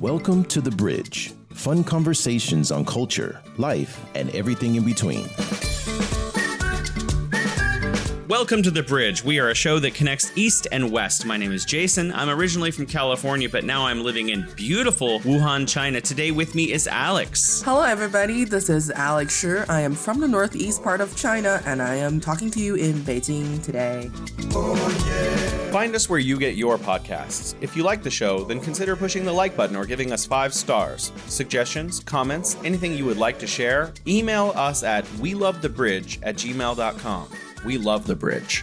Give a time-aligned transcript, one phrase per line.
[0.00, 1.32] Welcome to The Bridge.
[1.52, 5.26] Fun conversations on culture, life, and everything in between.
[8.28, 9.22] Welcome to The Bridge.
[9.22, 11.24] We are a show that connects East and West.
[11.24, 12.12] My name is Jason.
[12.12, 16.00] I'm originally from California, but now I'm living in beautiful Wuhan, China.
[16.00, 17.62] Today with me is Alex.
[17.62, 18.44] Hello, everybody.
[18.44, 19.58] This is Alex Shi.
[19.68, 22.94] I am from the northeast part of China, and I am talking to you in
[22.94, 24.10] Beijing today.
[25.70, 27.54] Find us where you get your podcasts.
[27.60, 30.52] If you like the show, then consider pushing the like button or giving us five
[30.52, 31.12] stars.
[31.28, 36.18] Suggestions, comments, anything you would like to share, email us at we love the bridge
[36.24, 37.28] at gmail.com.
[37.66, 38.62] We love the bridge.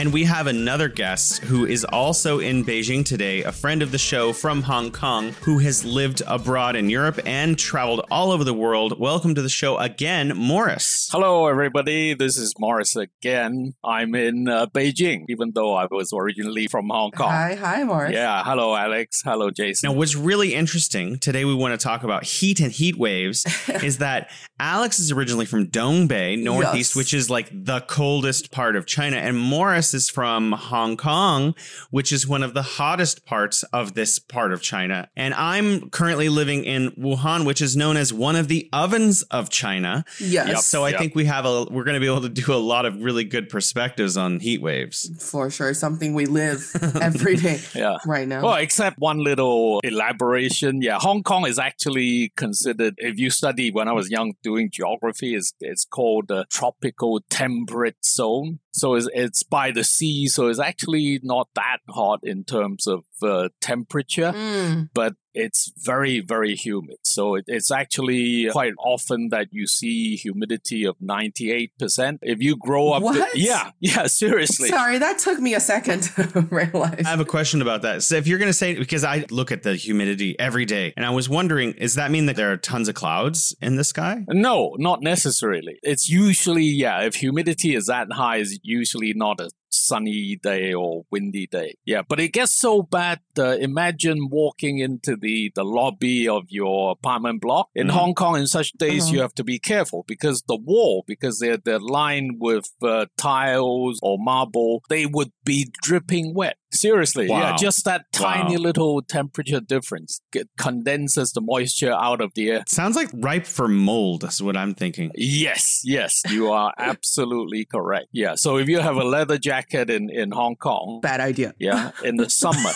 [0.00, 3.98] And we have another guest who is also in Beijing today, a friend of the
[3.98, 8.54] show from Hong Kong who has lived abroad in Europe and traveled all over the
[8.54, 8.98] world.
[8.98, 11.10] Welcome to the show again, Maurice.
[11.12, 12.14] Hello, everybody.
[12.14, 13.74] This is Maurice again.
[13.84, 17.28] I'm in uh, Beijing, even though I was originally from Hong Kong.
[17.28, 18.14] Hi, hi, Maurice.
[18.14, 18.42] Yeah.
[18.42, 19.20] Hello, Alex.
[19.22, 19.90] Hello, Jason.
[19.90, 23.44] Now, what's really interesting today, we want to talk about heat and heat waves,
[23.82, 26.96] is that Alex is originally from Dongbei, Northeast, Yes.
[26.96, 31.54] which is like the coldest part of China, and Maurice is from Hong Kong,
[31.90, 35.08] which is one of the hottest parts of this part of China.
[35.16, 39.50] And I'm currently living in Wuhan, which is known as one of the ovens of
[39.50, 40.04] China.
[40.20, 40.58] Yes, Yep.
[40.58, 42.86] So I think we have a we're going to be able to do a lot
[42.86, 45.10] of really good perspectives on heat waves.
[45.30, 45.74] for sure.
[45.74, 47.96] Something we live every day Yeah.
[48.06, 48.42] right now.
[48.42, 50.82] Well, except one little elaboration.
[50.82, 55.34] Yeah, Hong Kong is actually considered, if you study when I was young doing geography,
[55.34, 58.58] it's, it's called the tropical temperate zone.
[58.72, 60.28] So it's, it's by the sea.
[60.28, 64.32] So it's actually not that hot in terms of uh, temperature.
[64.32, 64.90] Mm.
[64.94, 66.96] but it's very, very humid.
[67.04, 72.18] So it, it's actually quite often that you see humidity of 98%.
[72.22, 73.36] If you grow up, What?
[73.36, 74.68] yeah, yeah, seriously.
[74.68, 77.04] Sorry, that took me a second to realize.
[77.04, 78.02] I have a question about that.
[78.02, 81.04] So if you're going to say because I look at the humidity every day and
[81.06, 84.24] I was wondering does that mean that there are tons of clouds in the sky?
[84.28, 85.78] No, not necessarily.
[85.82, 91.04] It's usually, yeah, if humidity is that high, it's usually not a sunny day or
[91.10, 91.76] windy day.
[91.84, 93.20] Yeah, but it gets so bad.
[93.38, 97.68] Uh, imagine walking into the, the lobby of your apartment block.
[97.74, 97.90] In Mhm.
[97.92, 99.14] Hong Kong, in such days, Uh-huh.
[99.14, 103.98] you have to be careful because the wall, because they're, they're lined with uh, tiles
[104.02, 106.56] or marble, they would be dripping wet.
[106.72, 108.62] Seriously, yeah, just that tiny Wow.
[108.62, 112.64] little temperature difference get, condenses the moisture out of the air.
[112.68, 114.20] Sounds like ripe for mold.
[114.22, 115.10] That's what I'm thinking.
[115.16, 118.06] Yes, yes, you are absolutely correct.
[118.12, 119.59] Yeah, so if you have a leather jacket
[119.90, 121.54] in, in Hong Kong, Bad idea.
[121.58, 122.58] yeah, in the summer,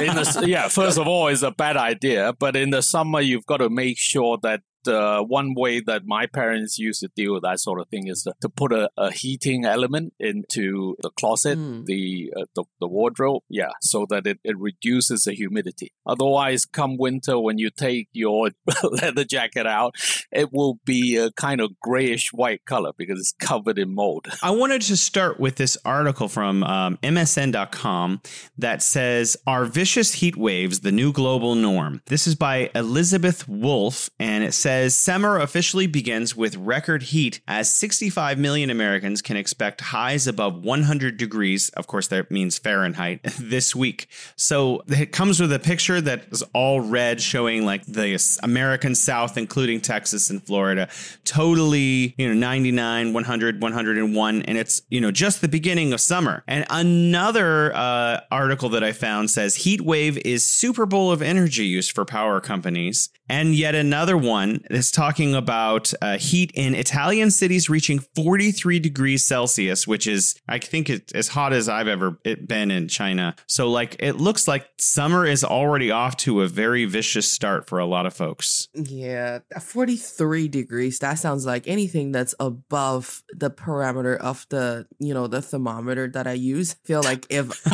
[0.00, 3.46] in the yeah, first of all, it's a bad idea, but in the summer, you've
[3.46, 4.60] got to make sure that.
[4.88, 8.22] Uh, one way that my parents used to deal with that sort of thing is
[8.22, 11.84] to, to put a, a heating element into the closet, Mm.
[11.86, 15.92] the, uh, the the wardrobe, yeah, so that it, it reduces the humidity.
[16.06, 18.50] Otherwise, come winter, when you take your
[19.02, 19.94] leather jacket out,
[20.32, 24.26] it will be a kind of grayish white color because it's covered in mold.
[24.42, 28.20] I wanted to start with this article from um, MSN.com
[28.58, 32.00] that says Are vicious heat waves the new global norm?
[32.06, 37.72] This is by Elizabeth Wolf, and it says summer officially begins with record heat as
[37.72, 41.68] 65 million Americans can expect highs above 100 degrees.
[41.70, 44.08] Of course, that means Fahrenheit this week.
[44.36, 48.12] So it comes with a picture that is all red, showing like the
[48.42, 50.88] American South, including Texas and Florida,
[51.24, 54.42] totally, you know, 99, 100, 101.
[54.42, 56.44] And it's, you know, just the beginning of summer.
[56.46, 61.66] And another uh, article that I found says heat wave is Super Bowl of energy
[61.66, 63.10] use for power companies.
[63.28, 69.24] And yet another one is talking about uh, heat in Italian cities reaching 43 degrees
[69.24, 73.34] Celsius, which is, I think, it's as hot as I've ever been in China.
[73.46, 77.78] So, like, it looks like summer is already off to a very vicious start for
[77.78, 78.68] a lot of folks.
[78.74, 80.98] Yeah, 43 degrees.
[80.98, 86.26] That sounds like anything that's above the parameter of the, you know, the thermometer that
[86.26, 86.74] I use.
[86.84, 87.48] feel like if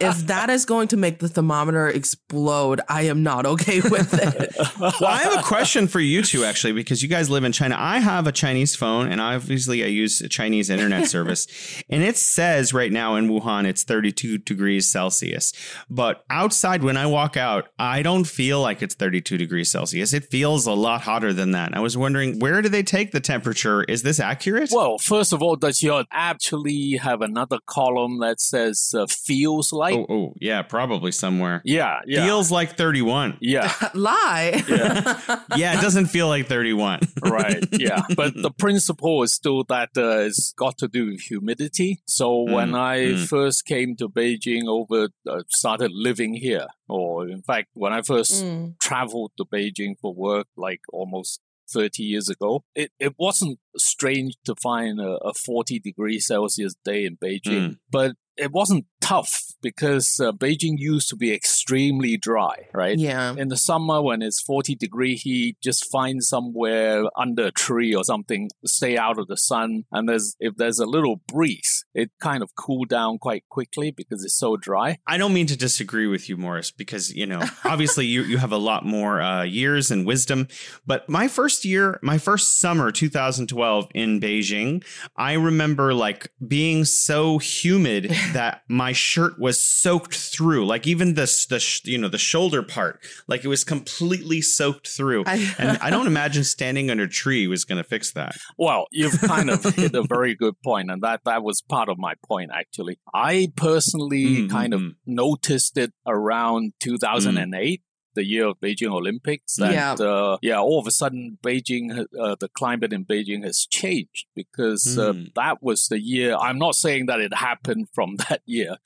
[0.00, 4.54] if that is going to make the thermometer explode, I am not okay with it.
[4.78, 7.76] well, I have a question for you two, actually, because you guys live in China.
[7.78, 11.46] I have a Chinese phone, and obviously I use a Chinese internet service,
[11.88, 15.52] and it says right now in Wuhan it's 32 degrees Celsius.
[15.88, 20.12] But outside, when I walk out, I don't feel like it's 32 degrees Celsius.
[20.12, 21.74] It feels a lot hotter than that.
[21.74, 23.84] I was wondering, where do they take the temperature?
[23.84, 24.70] Is this accurate?
[24.72, 29.94] Well, first of all, does your actually have another column that says uh, feels like?
[29.94, 31.62] oh, oh, yeah, probably somewhere.
[31.64, 32.24] Yeah, yeah.
[32.26, 33.38] Feels like 31.
[33.40, 33.72] yeah.
[33.94, 34.64] Lie.
[34.68, 35.18] Yeah.
[35.56, 37.00] Yeah, it doesn't doesn't feel like 31.
[37.24, 37.64] right.
[37.72, 38.02] Yeah.
[38.16, 42.02] But the principle is still that uh, it's got to do with humidity.
[42.06, 43.28] So when Mm, I mm.
[43.28, 48.32] first came to Beijing over, uh, started living here, or in fact, when I first
[48.44, 48.78] Mm.
[48.80, 51.40] traveled to Beijing for work, like almost
[51.72, 57.04] 30 years ago, it, it wasn't strange to find a, a 40 degrees Celsius day
[57.04, 57.78] in Beijing, Mm.
[57.90, 62.98] but it wasn't tough because uh, Beijing used to be extremely dry, right?
[62.98, 63.34] Yeah.
[63.36, 68.04] in the summer when it's 40 degree heat just find somewhere under a tree or
[68.04, 72.42] something stay out of the sun and there's if there's a little breeze it kind
[72.42, 76.28] of cool down quite quickly because it's so dry I don't mean to disagree with
[76.28, 80.06] you, Maurice, because you know, obviously you you have a lot more uh, years and
[80.06, 80.48] wisdom.
[80.86, 84.84] But my first year, my first summer, 2012 in Beijing,
[85.16, 91.46] I remember like being so humid that my shirt was soaked through, like even the
[91.48, 95.24] the sh- you know the shoulder part, like it was completely soaked through.
[95.26, 98.36] I- and I don't imagine standing under a tree was going to fix that.
[98.58, 101.98] well you've kind of hit a very good point and that that was part of
[101.98, 107.82] my point actually i personally Mm, kind of mm, noticed it around 2008
[108.14, 109.58] the year of Beijing Olympics.
[109.58, 109.92] And, Yeah.
[109.94, 114.98] uh, yeah, all of a sudden, Beijing, uh, the climate in Beijing has changed because
[114.98, 115.34] uh, Mm.
[115.34, 116.34] that was the year.
[116.36, 118.76] I'm not saying that it happened from that year,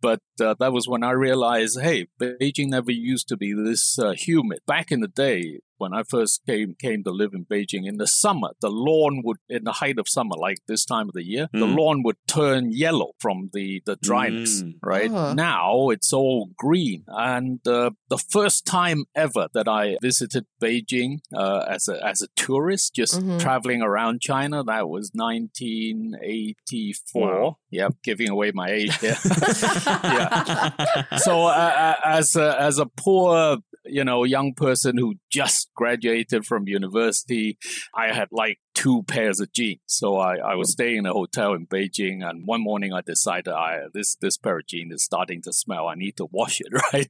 [0.00, 4.12] but uh, that was when I realized, hey, Beijing never used to be this uh,
[4.16, 4.60] humid.
[4.66, 8.06] Back in the day, when I first came came to live in Beijing, in the
[8.06, 11.48] summer, the lawn would, in the height of summer, like this time of the year,
[11.52, 11.76] the Mm.
[11.76, 14.62] lawn would turn yellow from the the dryness.
[14.62, 14.74] Mm.
[14.82, 15.32] Right Ah.
[15.34, 21.64] now, it's all green, and uh, the first time ever that I visited Beijing uh,
[21.68, 23.38] as a as a tourist, just Mhm.
[23.40, 27.42] traveling around China, that was 1984.
[27.42, 27.56] Wow.
[27.70, 29.16] Yeah, giving away my age here.
[30.04, 31.16] yeah.
[31.18, 36.44] So uh, uh, as a, as a poor you know young person who just graduated
[36.44, 37.58] from university,
[37.94, 39.80] I had like two pairs of jeans.
[39.86, 43.52] So I, I was staying in a hotel in Beijing, and one morning I decided
[43.52, 45.88] I this this pair of jeans is starting to smell.
[45.88, 47.08] I need to wash it, right?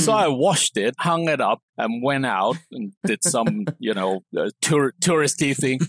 [0.00, 4.20] So I washed it, hung it up, and went out and did some you know
[4.36, 5.80] uh, tour, touristy thing.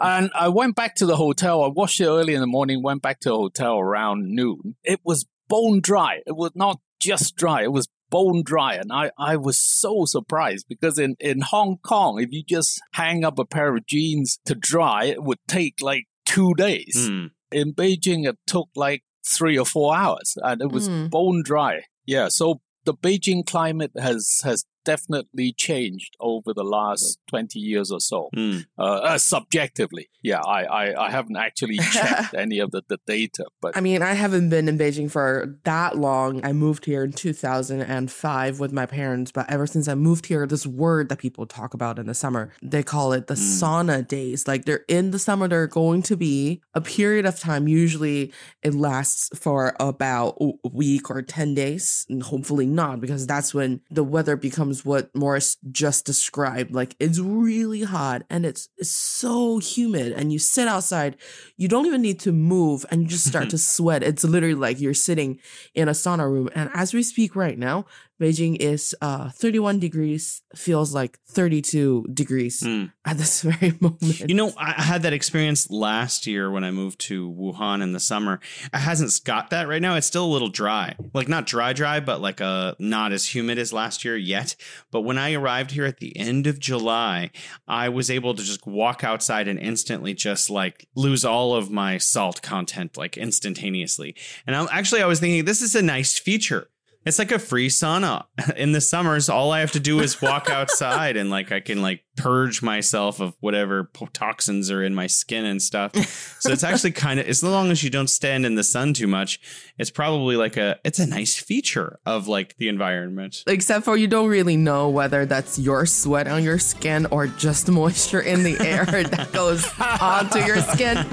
[0.00, 1.62] and I went back to the hotel.
[1.64, 2.82] I washed it early in the morning.
[2.82, 4.76] Went back to the hotel around noon.
[4.84, 6.20] It was bone dry.
[6.26, 7.62] It was not just dry.
[7.62, 8.74] It was bone dry.
[8.74, 13.24] And I, I was so surprised because in, in Hong Kong, if you just hang
[13.24, 16.96] up a pair of jeans to dry, it would take like two days.
[17.10, 17.30] Mm.
[17.50, 19.02] In Beijing, it took like
[19.36, 21.10] three or four hours and it was Mm.
[21.10, 21.74] bone dry.
[22.06, 22.28] Yeah.
[22.28, 28.28] So the Beijing climate has, has definitely changed over the last 20 years or so.
[28.36, 28.66] Mm.
[28.78, 30.08] Uh, uh, subjectively.
[30.22, 30.40] Yeah.
[30.40, 34.14] I, I, I haven't actually checked any of the, the data, but I mean, I
[34.14, 36.44] haven't been in Beijing for that long.
[36.44, 40.66] I moved here in 2005 with my parents, but ever since I moved here, this
[40.66, 43.60] word that people talk about in the summer, they call it the Mm.
[43.60, 44.46] sauna days.
[44.46, 47.68] Like they're in the summer, they're going to be a period of time.
[47.68, 48.32] Usually
[48.62, 53.80] it lasts for about a week or 10 days, and hopefully not, because that's when
[53.90, 56.74] the weather becomes what Maurice just described.
[56.74, 61.18] Like it's really hot and it's, it's so humid, and you sit outside
[61.56, 64.02] you don't even need to move and you just start to sweat.
[64.02, 65.38] It's literally like you're sitting
[65.74, 66.48] in a sauna room.
[66.54, 67.86] And as we speak right now,
[68.20, 72.92] Beijing is uh, 31 degrees, feels like 32 degrees Mm.
[73.04, 74.28] at this very moment.
[74.28, 77.92] You know, I I had that experience last year when I moved to Wuhan in
[77.92, 78.40] the summer.
[78.72, 79.96] It hasn't got that right now.
[79.96, 80.94] It's still a little dry.
[81.12, 84.54] Like not dry dry, but like a not as humid as last year yet.
[84.90, 87.30] But when I arrived here at the end of July,
[87.66, 91.98] I was able to just walk outside and instantly just like lose all of my
[91.98, 94.14] salt content like instantaneously.
[94.46, 96.68] And I actually I was thinking this is a nice feature.
[97.04, 98.24] It's like a free sauna
[98.56, 99.28] in the summers.
[99.28, 103.20] All I have to do is walk outside and like I can like purge myself
[103.20, 105.94] of whatever toxins are in my skin and stuff.
[106.40, 109.06] So it's actually kind of as long as you don't stand in the sun too
[109.06, 109.40] much,
[109.78, 113.42] it's probably like a it's a nice feature of like the environment.
[113.46, 117.68] Except for you don't really know whether that's your sweat on your skin or just
[117.68, 121.06] moisture in the air that goes onto your skin.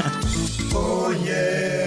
[0.74, 1.81] Oh,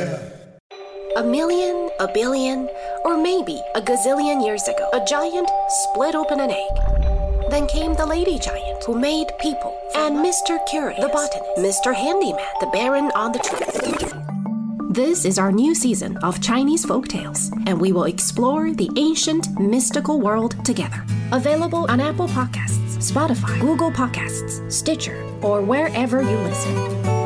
[1.17, 2.69] A million, a billion,
[3.05, 7.51] or maybe a gazillion years ago, a giant split open an egg.
[7.51, 10.59] Then came the lady giant who made people, and Mr.
[10.67, 11.95] Curious, the botanist, Mr.
[11.95, 14.93] Handyman, the baron on the train.
[14.93, 19.47] This is our new season of Chinese folk tales, and we will explore the ancient
[19.61, 21.05] mystical world together.
[21.31, 27.24] Available on Apple Podcasts, Spotify, Google Podcasts, Stitcher, or wherever you listen.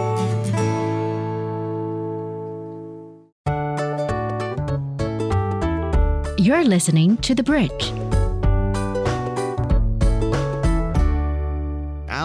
[6.41, 8.08] You're listening to The Bridge.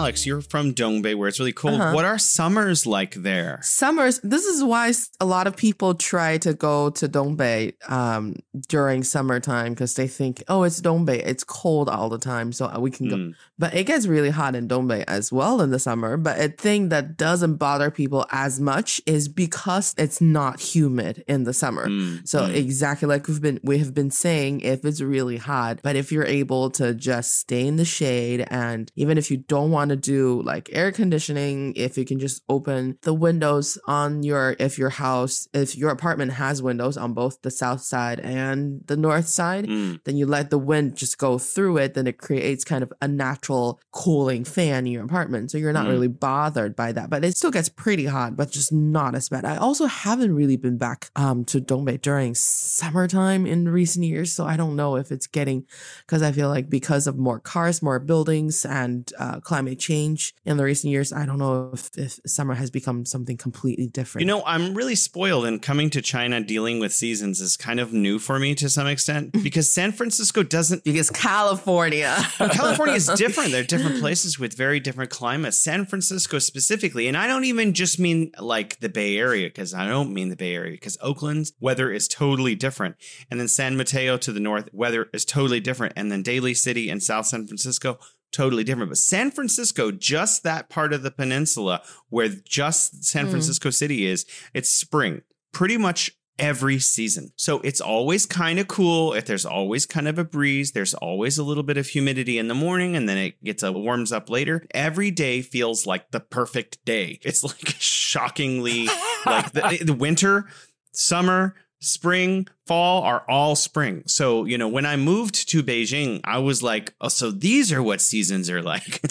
[0.04, 1.80] Alex, you're from Dongbei, where it's really cold.
[1.80, 1.94] Uh-huh.
[1.94, 3.58] What are summers like there?
[3.62, 4.20] Summers.
[4.22, 8.36] This is why a lot of people try to go to Dongbei um,
[8.68, 12.78] during summertime because they think, oh, it's Dongbei, it's cold all the time, so uh,
[12.78, 13.16] we can go.
[13.16, 13.34] Mm.
[13.58, 16.18] But it gets really hot in Dongbei as well in the summer.
[16.18, 21.44] But a thing that doesn't bother people as much is because it's not humid in
[21.44, 21.88] the summer.
[21.88, 22.54] Mm, So mm.
[22.54, 26.26] exactly like we've been we have been saying, if it's really hot, but if you're
[26.26, 30.42] able to just stay in the shade and even if you don't want to do
[30.42, 35.48] like air conditioning, if you can just open the windows on your if your house,
[35.52, 40.00] if your apartment has windows on both the south side and the north side, Mm.
[40.04, 43.08] then you let the wind just go through it, then it creates kind of a
[43.08, 45.50] natural cooling fan in your apartment.
[45.50, 45.90] So you're not Mm.
[45.90, 47.10] really bothered by that.
[47.10, 49.44] But it still gets pretty hot, but just not as bad.
[49.44, 54.32] I also haven't really been back um, to Dongbei during summertime in recent years.
[54.32, 55.64] So I don't know if it's getting,
[56.06, 60.56] because I feel like because of more cars, more buildings, and uh, climate change in
[60.56, 64.22] the recent years, I don't know if, if summer has become something completely different.
[64.22, 67.92] You know, I'm really spoiled, and coming to China dealing with seasons is kind of
[67.92, 70.84] new for me to some extent because San Francisco doesn't.
[70.84, 72.16] because California.
[72.38, 73.52] California is different.
[73.52, 75.60] They're different places with very different climates.
[75.60, 79.86] San Francisco specifically, and I don't even just mean like the Bay Area because I
[79.86, 82.96] don't mean the Bay Area because Oakland's weather is totally different,
[83.30, 86.88] and then San Mateo to the north, weather is totally different, and then Daly City
[86.88, 87.98] and South San Francisco.
[88.34, 93.30] Totally different, but San Francisco, just that part of the peninsula where just San Mm.
[93.30, 95.22] Francisco City is, it's spring
[95.52, 97.30] pretty much every season.
[97.36, 99.12] So it's always kind of cool.
[99.14, 102.48] If there's always kind of a breeze, there's always a little bit of humidity in
[102.48, 104.66] the morning and then it gets a warms up later.
[104.74, 107.20] Every day feels like the perfect day.
[107.22, 108.88] It's like shockingly
[109.24, 110.46] like the, the winter,
[110.90, 114.02] summer, spring, fall are all spring.
[114.06, 117.82] So, you know, when I moved to Beijing, I was like, oh, so these are
[117.82, 119.00] what seasons are like.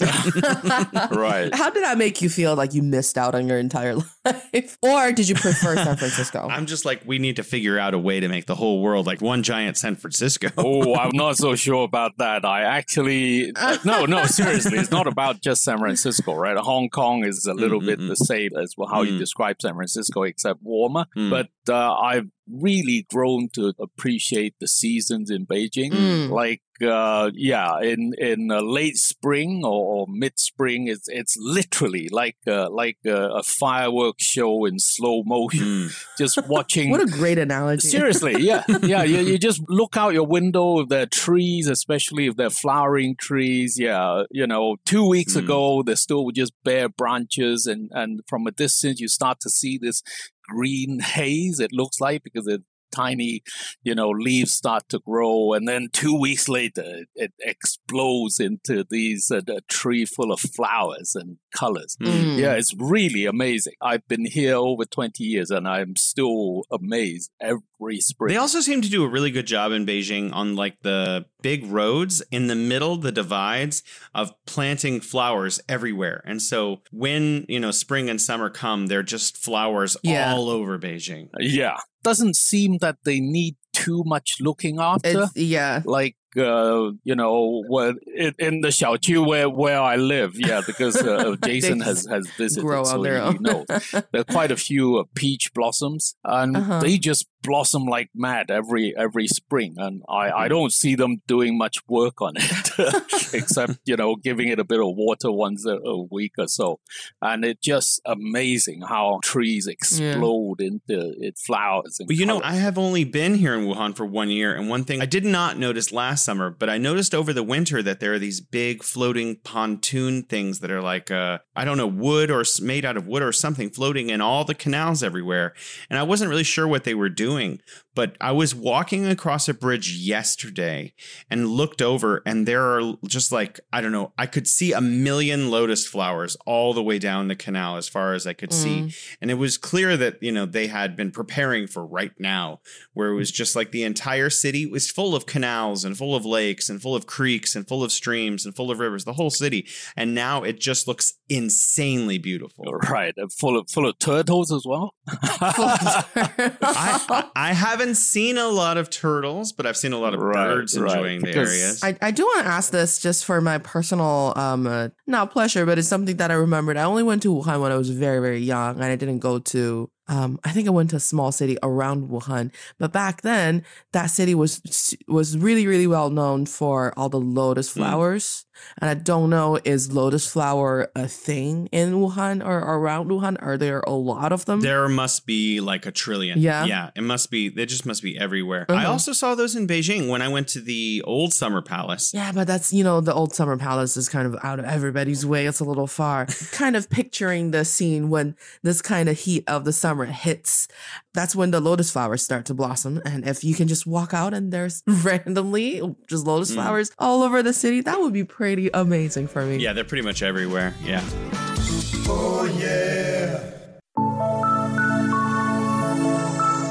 [1.10, 1.54] Right.
[1.54, 4.78] How did that make you feel like you missed out on your entire life?
[4.82, 6.48] Or did you prefer San Francisco?
[6.50, 9.06] I'm just like, we need to figure out a way to make the whole world
[9.06, 10.48] like one giant San Francisco.
[10.58, 12.44] oh, I'm not so sure about that.
[12.44, 13.52] I actually
[13.84, 16.56] no, no, seriously, it's not about just San Francisco, right?
[16.56, 18.08] Hong Kong is a little bit Mm-mm-mm.
[18.08, 19.18] the same as how you Mm.
[19.18, 21.04] describe San Francisco, except warmer.
[21.16, 21.30] Mm.
[21.30, 25.92] But uh, I've really grown to appreciate the seasons in Beijing.
[25.92, 26.30] Mm.
[26.30, 32.08] Like, uh, yeah, in in uh, late spring or, or mid spring, it's it's literally
[32.10, 35.64] like uh, like uh, a fireworks show in slow motion.
[35.66, 36.04] Mm.
[36.18, 37.88] Just watching What a great analogy.
[37.88, 39.04] Seriously, yeah, yeah.
[39.04, 43.16] You, you just look out your window if there are trees, especially if they're flowering
[43.16, 43.76] trees.
[43.78, 45.44] Yeah, you know, two weeks Mm.
[45.44, 49.78] ago they're still just bare branches, and and from a distance you start to see
[49.78, 50.02] this
[50.48, 51.60] green haze.
[51.60, 52.62] It looks like because the
[52.94, 53.42] tiny,
[53.82, 58.84] you know, leaves start to grow, and then two weeks later it, it explodes into
[58.88, 61.96] these uh, a tree full of flowers and colors.
[62.00, 62.38] Mm.
[62.38, 63.74] Yeah, it's really amazing.
[63.80, 68.32] I've been here over 20 years and I'm still amazed every spring.
[68.32, 71.66] They also seem to do a really good job in Beijing on like the big
[71.66, 73.82] roads in the middle, the divides
[74.14, 76.22] of planting flowers everywhere.
[76.24, 80.32] And so when, you know, spring and summer come, they're just flowers Yeah.
[80.32, 81.28] all over Beijing.
[81.38, 81.76] yeah.
[82.04, 85.22] Doesn't seem that they need too much looking after.
[85.24, 85.82] It's, yeah.
[85.84, 90.96] like uh, you know, where in, in the xiaoqu where where I live, yeah, because
[90.96, 93.38] uh, Jason has has visited, Grow so on their he own.
[93.40, 93.66] knows.
[93.92, 96.80] There are quite a few uh, peach blossoms, and Uh-huh.
[96.80, 99.74] they just blossom like mad every every spring.
[99.78, 100.38] And I, Mm-hmm.
[100.38, 102.70] I don't see them doing much work on it,
[103.34, 106.80] except you know giving it a bit of water once a, a week or so.
[107.20, 111.98] And it's just amazing how trees explode into it flowers.
[112.00, 112.40] And But you know.
[112.42, 115.24] I have only been here in Wuhan for one year, and one thing I did
[115.24, 118.82] not notice last summer, but I noticed over the winter that there are these big
[118.82, 123.06] floating pontoon things that are like, uh, I don't know, wood or made out of
[123.06, 125.54] wood or something floating in all the canals everywhere.
[125.88, 127.60] And I wasn't really sure what they were doing,
[127.94, 130.92] but I was walking across a bridge yesterday
[131.30, 134.80] and looked over, and there are just like, I don't know, I could see a
[134.80, 138.92] million lotus flowers all the way down the canal as far as I could see.
[139.20, 142.60] And it was clear that, you know, they had been preparing for right now,
[142.94, 146.24] where it was just like the entire city was full of canals and full of
[146.24, 149.30] lakes and full of creeks and full of streams and full of rivers, the whole
[149.30, 149.66] city.
[149.96, 152.64] And now it just looks insanely beautiful.
[152.88, 154.94] right, full of full of turtles as well.
[155.08, 160.46] I, I haven't seen a lot of turtles, but I've seen a lot of Right,
[160.46, 160.96] birds right.
[160.96, 161.84] enjoying the areas.
[161.84, 165.66] I, I do want to ask this just for my personal, um, uh, not pleasure,
[165.66, 166.78] but it's something that I remembered.
[166.78, 169.38] I only went to Wuhan when I was very, very young, and I didn't go
[169.40, 169.90] to.
[170.06, 174.06] Um, I think I went to a small city around Wuhan, but back then that
[174.06, 177.76] city was was really, really well known for all the lotus Mm.
[177.76, 178.44] flowers.
[178.78, 183.36] And I don't know, is lotus flower a thing in Wuhan or around Wuhan?
[183.40, 184.60] Are there a lot of them?
[184.60, 186.38] There must be like a trillion.
[186.40, 186.64] Yeah?
[186.64, 186.90] Yeah.
[186.96, 188.66] It must be, they just must be everywhere.
[188.68, 188.92] I Uh-huh.
[188.92, 192.12] also saw those in Beijing when I went to the old summer palace.
[192.14, 195.24] yeah, but that's, you know, the old summer palace is kind of out of everybody's
[195.26, 195.46] way.
[195.46, 196.26] It's a little far.
[196.52, 200.68] kind of picturing the scene when this kind of heat of the summer hits.
[201.14, 203.00] That's when the lotus flowers start to blossom.
[203.06, 206.54] And if you can just walk out and there's randomly just lotus Mm.
[206.54, 209.56] flowers all over the city, that would be pretty amazing for me.
[209.58, 210.74] Yeah, they're pretty much everywhere.
[210.82, 211.02] Yeah.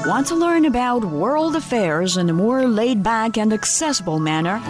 [0.06, 4.60] Want to learn about world affairs in a more laid back and accessible manner?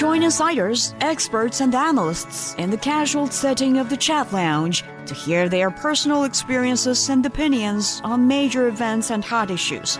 [0.00, 5.46] Join insiders, experts, and analysts in the casual setting of the chat lounge to hear
[5.46, 9.98] their personal experiences and opinions on major events and hot issues.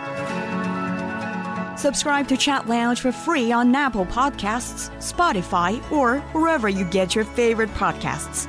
[1.78, 7.26] Subscribe to Chat Lounge for free on Apple Podcasts, Spotify, or wherever you get your
[7.26, 8.48] favorite podcasts.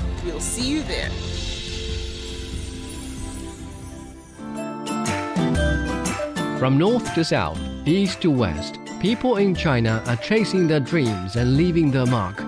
[0.23, 1.09] We'll see you there.
[6.59, 11.57] From north to south, east to west, people in China are chasing their dreams and
[11.57, 12.43] leaving their mark.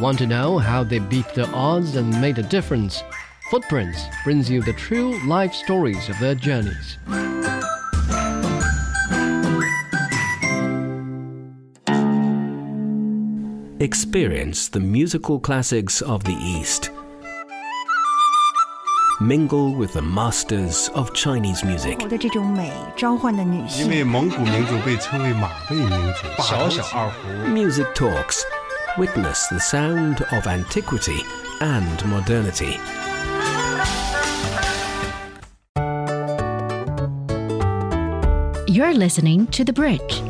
[0.00, 3.02] Want to know how they beat the odds and made a difference?
[3.50, 6.96] Footprints brings you the true life stories of their journeys.
[13.80, 16.90] Experience the musical classics of the East
[19.21, 22.07] Mingle with the masters of Chinese music.
[22.09, 27.49] 的这种美召唤的女性，因为蒙古民族被称为马背民族，小小二胡。
[27.49, 28.41] Music Talks.
[28.97, 31.23] Witness the sound of antiquity
[31.59, 32.77] and modernity.
[38.67, 40.26] You're listening to The Bridge.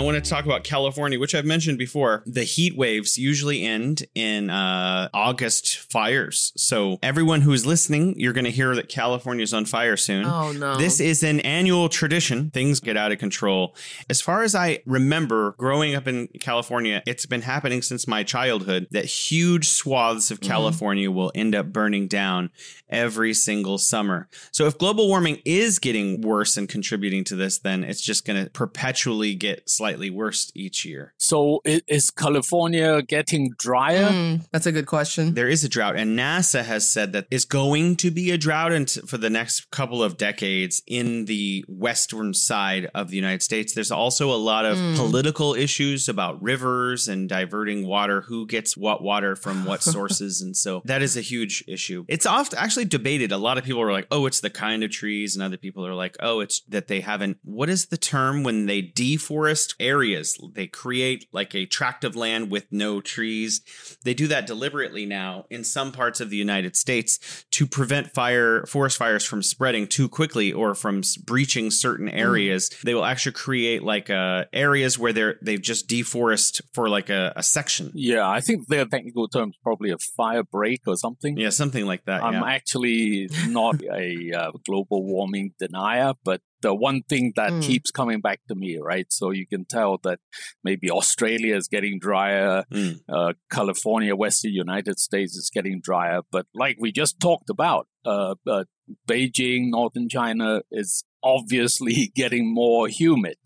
[0.00, 2.22] I want to talk about California, which I've mentioned before.
[2.24, 6.54] The heat waves usually end in uh, August fires.
[6.56, 10.24] So, everyone who's listening, you're going to hear that California is on fire soon.
[10.24, 10.78] Oh, no.
[10.78, 12.48] This is an annual tradition.
[12.48, 13.76] Things get out of control.
[14.08, 18.86] As far as I remember growing up in California, it's been happening since my childhood
[18.92, 22.48] that huge swaths of California will end up burning down
[22.88, 24.30] every single summer.
[24.50, 28.42] So, if global warming is getting worse and contributing to this, then it's just going
[28.42, 31.14] to perpetually get slightly worse each year.
[31.18, 34.08] So is California getting drier?
[34.08, 35.34] Mm, that's a good question.
[35.34, 38.72] There is a drought, and NASA has said that it's going to be a drought
[38.72, 43.74] and for the next couple of decades in the western side of the United States.
[43.74, 44.96] There's also a lot of Mm.
[44.96, 50.56] political issues about rivers and diverting water, who gets what water from what sources, and
[50.56, 52.04] so that is a huge issue.
[52.08, 53.32] It's oft actually debated.
[53.32, 55.86] A lot of people are like, "Oh, it's the kind of trees," and other people
[55.86, 60.38] are like, "Oh, it's that they haven't." What is the term when they deforest areas?
[60.54, 63.62] They create like a tract of land with no trees.
[64.04, 68.64] They do that deliberately now in some parts of the United States to prevent fire,
[68.66, 72.70] forest fires from spreading too quickly or from breaching certain areas.
[72.84, 77.32] They will actually create like uh, areas where they're they've just deforest for like a,
[77.36, 77.90] a section.
[77.94, 81.36] Yeah, I think their technical term is probably a fire break or something.
[81.36, 82.22] Yeah, something like that.
[82.22, 82.44] I'm yeah.
[82.44, 87.62] actually not a uh, global warming denier, but the one thing that Mm.
[87.62, 89.06] keeps coming back to me, right?
[89.10, 90.18] So you can tell that
[90.62, 93.00] maybe Australia is getting drier, Mm.
[93.08, 98.34] uh, California, Western United States is getting drier, but like we just talked about, uh,
[98.46, 98.64] uh,
[99.08, 103.36] Beijing, Northern China is obviously getting more humid,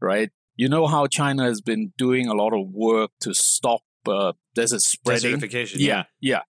[0.00, 0.30] right?
[0.56, 4.82] You know how China has been doing a lot of work to stop uh, desert
[4.82, 5.36] spreading.
[5.40, 5.76] Desertification.
[5.78, 6.42] Yeah, yeah.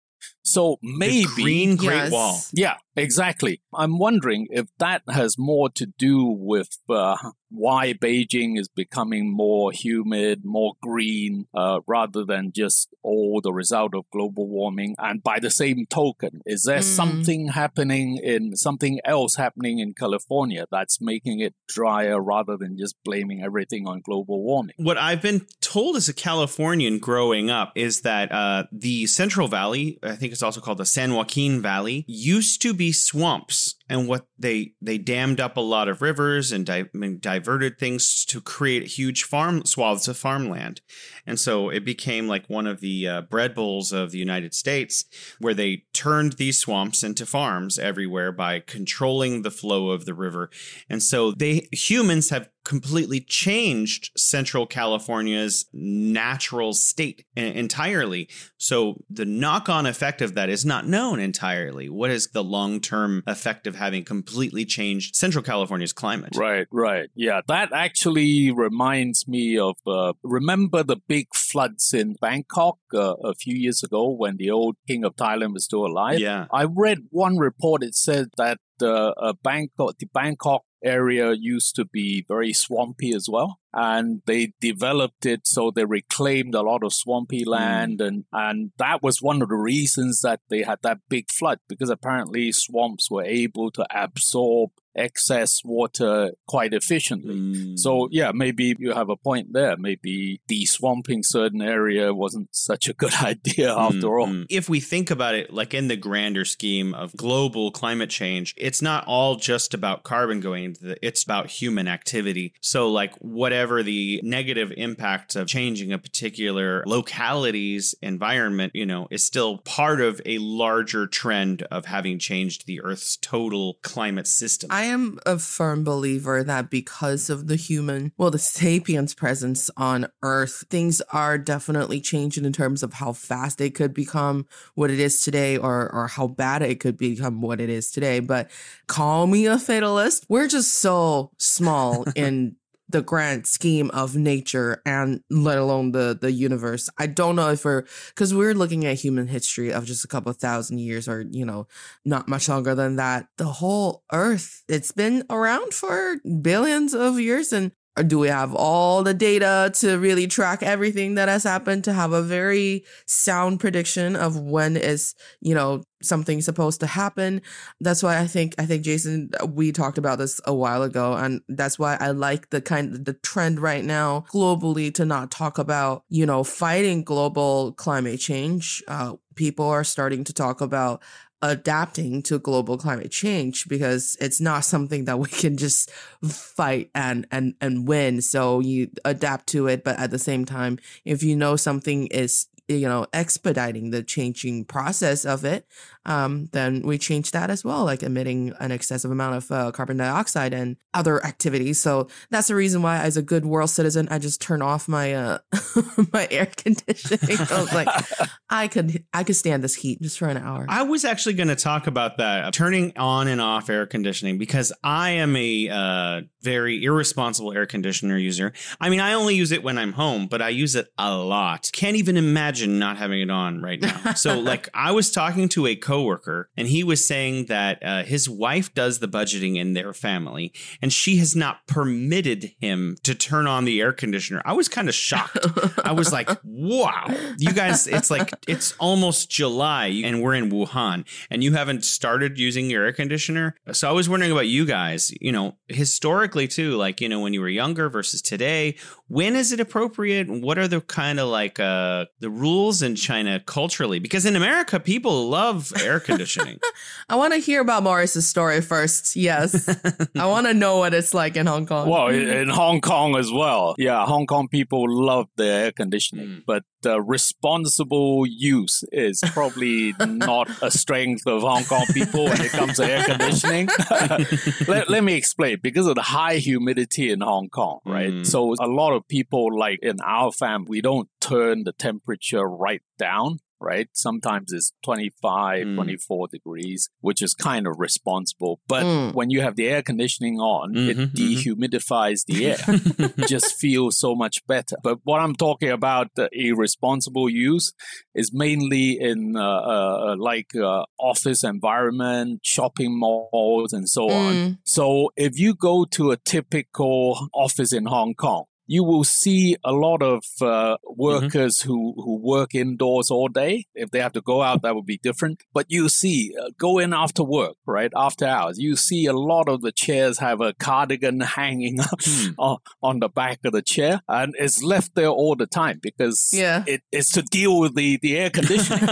[0.44, 2.40] So maybe the Green Great Wall.
[2.52, 3.62] Yeah, exactly.
[3.74, 7.16] I'm wondering if that has more to do with uh,
[7.50, 13.94] why Beijing is becoming more humid, more green, uh, rather than just all the result
[13.96, 14.96] of global warming.
[14.98, 16.84] And by the same token, is there Mm.
[16.84, 22.96] something happening in something else happening in California that's making it drier rather than just
[23.06, 24.76] blaming everything on global warming?
[24.78, 30.00] What I've been told as a Californian growing up is that uh, the Central Valley,
[30.04, 33.76] I think it's also called the San Joaquin Valley, used to be swamps.
[33.94, 38.42] And what they they dammed up a lot of rivers and di- diverted things to
[38.42, 40.82] create huge farm swaths of farmland,
[41.28, 45.06] and so it became like one of the uh, bread bowls of the United States,
[45.38, 50.50] where they turned these swamps into farms everywhere by controlling the flow of the river,
[50.90, 58.30] and so they humans have completely changed Central California's natural state entirely.
[58.58, 61.90] So the knock on effect of that is not known entirely.
[61.90, 66.36] What is the long term effect of having completely changed Central California's climate?
[66.36, 67.10] Right, right.
[67.16, 73.34] Yeah, that actually reminds me of uh, remember the big floods in Bangkok uh, a
[73.36, 76.20] few years ago when the old king of Thailand was still alive.
[76.20, 76.46] Yeah.
[76.52, 77.84] I read one report.
[77.84, 83.28] It said that uh, uh, Bangkok, the Bangkok area used to be very swampy as
[83.30, 87.50] well, and they developed it so they reclaimed a lot of swampy hmm.
[87.50, 91.60] land, and and that was one of the reasons that they had that big flood
[91.68, 97.78] because apparently swamps were able to absorb excess water quite efficiently.
[97.78, 99.78] So yeah, maybe you have a point there.
[99.78, 104.28] Maybe deswamping certain area wasn't such a good idea after all.
[104.28, 104.46] Mm.
[104.50, 108.82] If we think about it like in the grander scheme of global climate change, it's
[108.82, 112.54] not all just about carbon going into the it's about human activity.
[112.62, 119.26] So like whatever the negative impacts of changing a particular locality's environment, you know, is
[119.26, 124.70] still part of a larger trend of having changed the Earth's total climate system.
[124.72, 130.08] I am a firm believer that because of the human, well, the sapiens presence on
[130.22, 135.00] Earth, things are definitely changing in terms of how fast it could become what it
[135.00, 138.20] is today or, or how bad it could become what it is today.
[138.20, 138.50] But
[138.88, 140.26] call me a fatalist.
[140.30, 142.56] We're just so small in
[142.94, 146.90] the grand scheme of nature and let alone the the universe.
[146.98, 150.32] I don't know if we're because we're looking at human history of just a couple
[150.32, 151.68] thousand years or you know
[152.06, 153.28] not much longer than that.
[153.38, 158.56] The whole earth it's been around for billions of years and or do we have
[158.56, 163.60] all the data to really track everything that has happened to have a very sound
[163.60, 167.42] prediction of when is you know something supposed to happen?
[167.80, 171.42] That's why i think i think jason we talked about this a while ago and
[171.50, 176.04] that's why i like the kind the trend right now globally to not talk about
[176.10, 178.84] you know fighting global climate change.
[178.88, 181.02] Uh, people are starting to talk about
[181.44, 187.28] adapting to global climate change because it's not something that we can just fight and
[187.32, 188.22] and and win.
[188.22, 192.48] So you adapt to it but at the same time if you know something is
[192.70, 195.68] you know expediting the changing process of it
[196.06, 199.98] um, then we change that as well like emitting an excessive amount of uh, carbon
[199.98, 204.20] dioxide and other activities so that's the reason why as a good world citizen i
[204.20, 205.38] just turn off my uh
[206.14, 207.88] my air conditioning i was like
[208.50, 211.50] i could i could stand this heat just for an hour I was actually going
[211.50, 216.22] to talk about that, turning on and off air conditioning, because I am a uh,
[216.42, 218.54] very irresponsible air conditioner user.
[218.82, 221.70] I mean, I only use it when I'm home, but I use it a lot.
[221.74, 224.14] Can't even imagine not having it on right now.
[224.14, 228.28] so, like, I was talking to a coworker, and he was saying that uh, his
[228.28, 230.52] wife does the budgeting in their family,
[230.82, 234.42] and she has not permitted him to turn on the air conditioner.
[234.44, 235.46] I was kind of shocked.
[235.84, 237.06] I was like, wow,
[237.38, 242.40] you guys, it's like, it's almost July and we're in Wuhan and you haven't started
[242.40, 243.56] using your air conditioner.
[243.72, 247.34] So I was wondering about you guys, you know, historically too, like, you know, when
[247.34, 248.76] you were younger versus today,
[249.14, 250.28] when is it appropriate?
[250.28, 254.00] What are the kind of like uh the rules in China culturally?
[254.00, 256.58] Because in America, people love air conditioning.
[257.10, 259.16] I want to hear about Maurice's story first.
[259.16, 259.70] Yes.
[260.18, 261.88] I want to know what it's like in Hong Kong.
[261.88, 263.76] Well, in, in Hong Kong as well.
[263.78, 270.50] Yeah, Hong Kong people love their air conditioning, but uh, responsible use is probably not
[270.62, 273.68] a strength of Hong Kong people when it comes to air conditioning.
[274.68, 275.60] let, let me explain.
[275.62, 278.26] Because of the high humidity in Hong Kong, right?
[278.26, 282.82] So a lot of people, like in our family, we don't turn the temperature right
[282.98, 283.88] down right?
[283.94, 285.76] Sometimes it's 25, Mm.
[285.76, 288.60] 24 degrees, which is kind of responsible.
[288.68, 289.14] But Mm.
[289.14, 291.12] when you have the air conditioning on, Mhm, it mhm.
[291.14, 292.58] dehumidifies the air.
[293.28, 294.76] just feels so much better.
[294.84, 297.74] But what I'm talking about, the irresponsible use,
[298.14, 304.36] is mainly in uh, uh, like uh, office environment, shopping malls, and so on.
[304.36, 304.58] Mm.
[304.66, 309.72] So if you go to a typical office in Hong Kong, you will see a
[309.74, 313.66] lot of uh, workers who, who work indoors all day.
[313.76, 315.42] If they have to go out, that would be different.
[315.54, 317.92] But you see, uh, go in after work, right?
[317.96, 322.00] After hours, you see a lot of the chairs have a cardigan hanging up
[322.38, 326.30] on, on the back of the chair and it's left there all the time because
[326.34, 326.64] Yeah.
[326.66, 328.80] it, it's to deal with the, the air conditioning.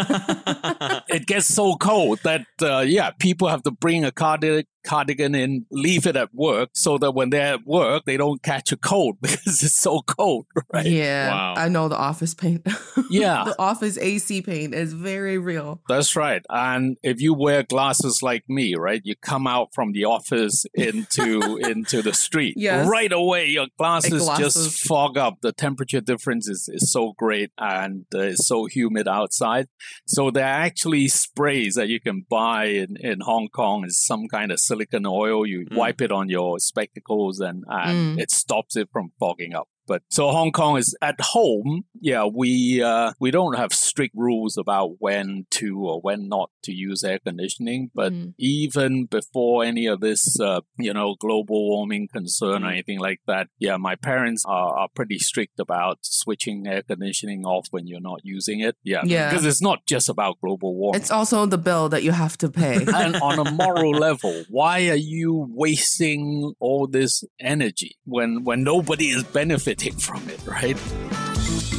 [1.10, 5.66] it gets so cold that, uh, yeah, people have to bring a cardigan cardigan and
[5.72, 9.18] leave it at work so that when they're at work they don't catch a cold
[9.22, 11.54] because it's so cold right Yeah, Wow.
[11.58, 12.66] I know the office paint.
[13.10, 13.44] Yeah.
[13.46, 15.82] the office AC paint is very real.
[15.90, 20.06] that's right and if you wear glasses like me right you come out from the
[20.06, 22.88] office into into the street Yes.
[22.88, 24.54] right away your glasses, glasses.
[24.56, 29.08] just fog up the temperature difference is, is so great and uh, it's so humid
[29.08, 29.68] outside
[30.06, 34.28] so there are actually sprays that you can buy in, in hong kong is some
[34.28, 35.76] kind of silicon oil you Mm.
[35.82, 38.22] wipe it on your spectacles and, and Mm.
[38.24, 41.84] it stops it from fogging up but so Hong Kong is at home.
[42.00, 46.72] Yeah, we uh, we don't have strict rules about when to or when not to
[46.74, 47.90] use air conditioning.
[47.94, 48.34] But Mm.
[48.38, 52.72] even before any of this, uh, you know, global warming concern or Mm.
[52.74, 57.68] anything like that, yeah, my parents are, are pretty strict about switching air conditioning off
[57.72, 58.76] when you're not using it.
[58.84, 59.30] Yeah, Yeah.
[59.30, 61.00] because it's not just about global warming.
[61.02, 62.76] It's also the bill that you have to pay.
[63.02, 69.10] and on a moral level, why are you wasting all this energy when when nobody
[69.10, 70.78] is benefiting from it, right?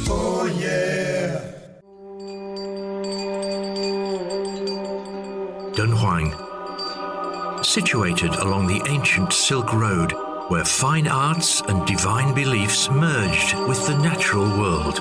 [0.09, 1.51] Oh, yeah.
[5.75, 6.33] Dunhuang.
[7.63, 10.13] Situated along the ancient Silk Road,
[10.49, 14.99] where fine arts and divine beliefs merged with the natural world.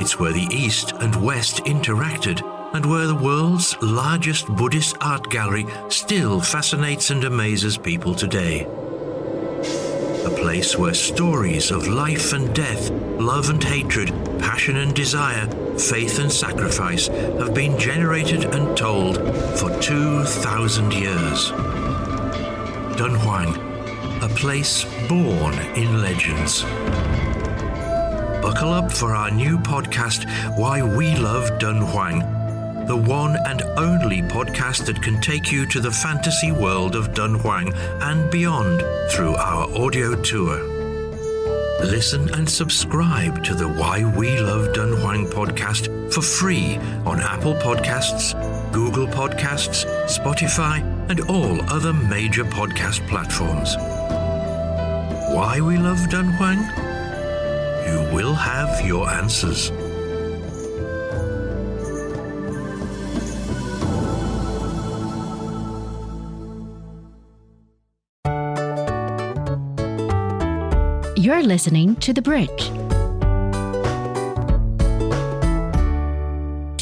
[0.00, 2.42] It's where the East and West interacted,
[2.74, 8.66] and where the world's largest Buddhist art gallery still fascinates and amazes people today.
[10.24, 15.46] A place where stories of life and death, love and hatred, passion and desire,
[15.78, 19.16] faith and sacrifice have been generated and told
[19.58, 21.50] for 2,000 years.
[22.98, 23.56] Dunhuang,
[24.22, 26.64] a place born in legends.
[28.42, 30.26] Buckle up for our new podcast,
[30.58, 32.39] Why We Love Dunhuang,
[32.90, 37.72] the one and only podcast that can take you to the fantasy world of Dunhuang
[38.02, 40.58] and beyond through our audio tour.
[41.84, 48.34] Listen and subscribe to the Why We Love Dunhuang podcast for free on Apple Podcasts,
[48.72, 53.76] Google Podcasts, Spotify, and all other major podcast platforms.
[55.32, 56.58] Why We Love Dunhuang?
[57.86, 59.70] You will have your answers.
[71.16, 72.89] You're listening to The Bridge.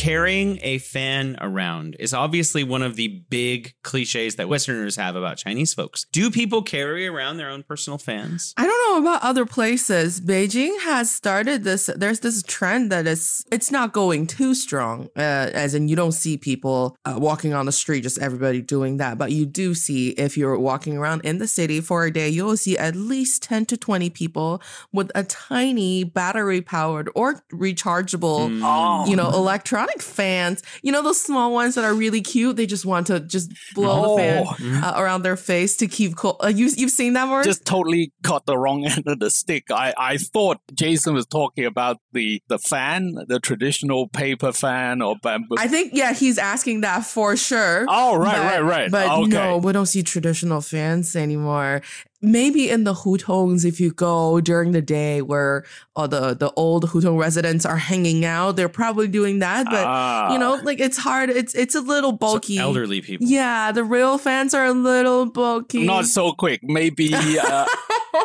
[0.09, 5.37] Carrying a fan around is obviously one of the big cliches that Westerners have about
[5.37, 6.07] Chinese folks.
[6.13, 8.55] Do people carry around their own personal fans?
[8.57, 10.23] I don't know about other places.
[10.23, 11.91] Beijing has started this.
[11.95, 16.13] There's this trend that is it's not going too strong, uh, as in you don't
[16.13, 19.19] see people uh, walking on the street, just everybody doing that.
[19.19, 22.57] But you do see if you're walking around in the city for a day, you'll
[22.57, 29.07] see at least ten to twenty people with a tiny battery powered or rechargeable, Mm.
[29.07, 30.63] you know, electronic fans.
[30.83, 32.57] You know those small ones that are really cute.
[32.57, 36.37] They just want to just blow the fan uh, around their face to keep cool.
[36.43, 37.47] Uh, you you've seen that, Maurice?
[37.47, 39.65] just totally caught the wrong end of the stick.
[39.71, 45.17] I, I thought Jason was talking about the, the fan, the traditional paper fan or
[45.23, 45.57] bamboo.
[45.59, 47.87] I think yeah, he's asking that for sure.
[47.89, 48.91] Oh, right, But- right, right.
[48.91, 49.29] But Okay.
[49.31, 51.83] no, we don't see traditional fans anymore.
[52.21, 56.85] Maybe in the hutongs, if you go during the day where all the the old
[56.91, 59.67] hutong residents are hanging out, they're probably doing that.
[59.67, 60.33] But Ah.
[60.33, 61.31] you know, like it's hard.
[61.31, 62.59] It's it's a little bulky.
[62.59, 63.27] elderly people.
[63.29, 65.87] Yeah, the real fans are a little bulky.
[65.87, 66.61] Not so quick.
[66.65, 67.67] Maybe uh,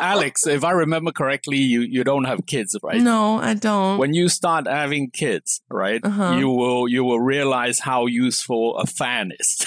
[0.02, 3.00] Alex, if I remember correctly, you, you don't have kids, right?
[3.00, 3.98] No, I don't.
[3.98, 6.34] When you start having kids, right, Uh-huh.
[6.38, 9.66] you will you will realize how useful a fan is.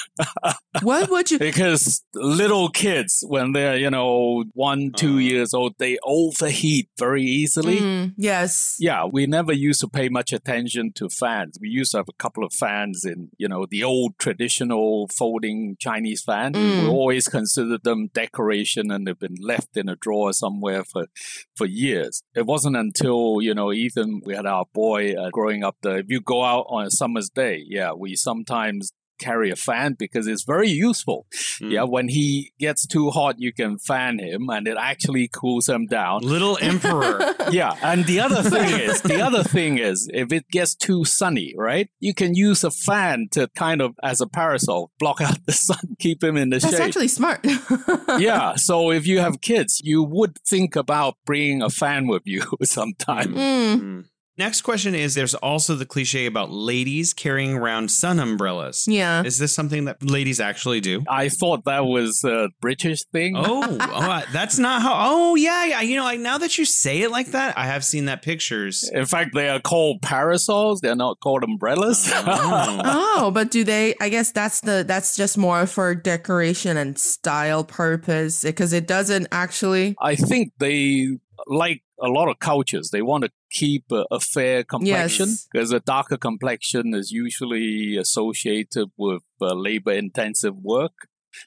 [0.82, 1.40] what would you?
[1.50, 4.17] because little kids, when they're you know
[4.54, 7.80] one two years old, they overheat very easily.
[7.80, 8.76] Mm, yes.
[8.80, 11.58] Yeah, we never used to pay much attention to fans.
[11.60, 15.78] We used to have a couple of fans in, you know, the old traditional folding
[15.80, 16.54] Chinese fan.
[16.54, 16.84] Mm.
[16.84, 21.08] We always considered them decoration and they've been left in a drawer somewhere for,
[21.56, 22.24] for years.
[22.36, 25.98] It wasn't until, you know, even we had our boy uh, growing up there.
[25.98, 30.28] If you go out on a summer's day, yeah, we sometimes carry a fan because
[30.28, 31.28] it's very useful.
[31.60, 35.86] Yeah, when he gets too hot, you can fan him and it actually cools him
[35.86, 36.22] down.
[36.22, 37.36] Little emperor.
[37.52, 41.54] yeah, and the other thing is, the other thing is, if it gets too sunny,
[41.58, 45.52] right, you can use a fan to kind of as a parasol block out the
[45.52, 46.80] sun, keep him in the That's shade.
[46.80, 47.46] That's actually smart.
[48.20, 52.44] yeah, so if you have kids, you would think about bringing a fan with you
[52.64, 53.34] sometime.
[53.34, 54.06] Mm.
[54.38, 58.86] Next question is there's also the cliche about ladies carrying around sun umbrellas.
[58.88, 59.24] Yeah.
[59.24, 61.04] Is this something that ladies actually do?
[61.10, 63.34] I thought that was a British thing.
[63.36, 64.94] Oh, oh that's not how.
[64.96, 65.82] Oh, yeah, yeah.
[65.82, 68.90] You know, like now that you say it like that, I have seen that pictures.
[68.94, 70.82] In fact, they are called parasols.
[70.82, 72.08] They're not called umbrellas.
[72.14, 72.82] oh,
[73.18, 73.96] oh but do they?
[74.00, 79.28] I guess that's the that's just more for decoration and style purpose because it doesn't
[79.32, 79.96] actually.
[80.00, 82.90] I think they like a lot of cultures.
[82.92, 85.48] They want to keep a, a fair complexion Yes.
[85.52, 90.94] because a darker complexion is usually associated with uh, labor intensive work.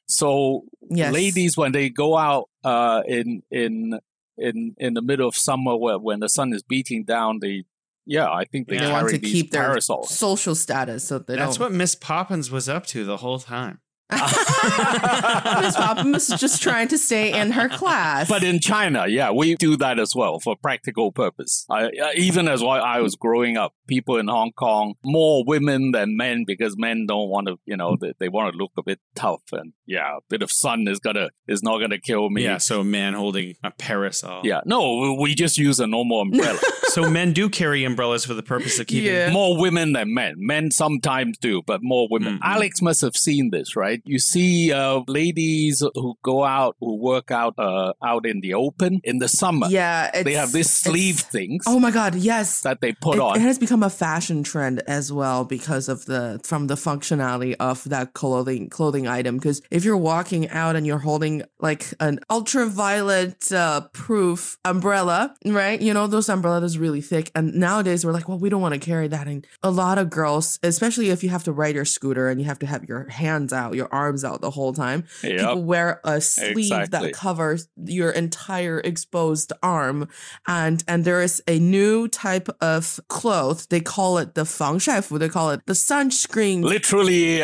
[0.08, 1.12] So Yes.
[1.12, 3.98] ladies, when they go out uh, in in
[4.38, 7.64] in in the middle of summer, where when the sun is beating down, they
[8.06, 10.10] yeah, I think they, They carry want to these keep their parasols.
[10.10, 11.66] social status, so they That's don't.
[11.66, 13.80] what Miss Poppins was up to the whole time.
[15.60, 18.28] Miss Poppins is just trying to stay in her class.
[18.28, 21.64] But in China, yeah, we do that as well for practical purpose.
[21.70, 25.92] I, uh, even as while I was growing up, people in Hong Kong more women
[25.92, 28.82] than men because men don't want to, you know, they, they want to look a
[28.82, 32.44] bit tough and yeah, a bit of sun is gonna is not gonna kill me.
[32.44, 34.42] Yeah, so a man holding a parasol.
[34.44, 36.58] Yeah, no, we- we just use a normal umbrella.
[36.84, 39.32] so men do carry umbrellas for the purpose of keeping.
[39.32, 40.34] More women than men.
[40.38, 42.34] Men sometimes do, but more women.
[42.34, 42.42] Mm-hmm.
[42.44, 43.99] Alex must have seen this, right?
[44.04, 49.00] You see uh, ladies who go out, who work out uh, out in the open
[49.04, 49.66] in the summer.
[49.68, 52.62] Yeah, they have these sleeve things Oh my god, yes.
[52.62, 53.36] that they put it, on.
[53.36, 57.84] it has become a fashion trend as well because of the from the functionality of
[57.84, 59.36] that clothing clothing item.
[59.36, 65.80] Because if you're walking out and you're holding like an ultraviolet uh, proof umbrella, right?
[65.80, 68.80] You know those umbrellas really thick, and nowadays we're like, well, we don't want to
[68.80, 69.26] carry that.
[69.26, 72.46] And a lot of girls, especially if you have to ride your scooter and you
[72.46, 75.39] have to have your hands out, your arms out the whole time, Yep.
[75.39, 77.09] people wear a sleeve Exactly.
[77.09, 80.07] that covers your entire exposed arm
[80.47, 85.29] and and there is a new type of cloth they call it the 防晒服 they
[85.29, 87.43] call it the sunscreen Literally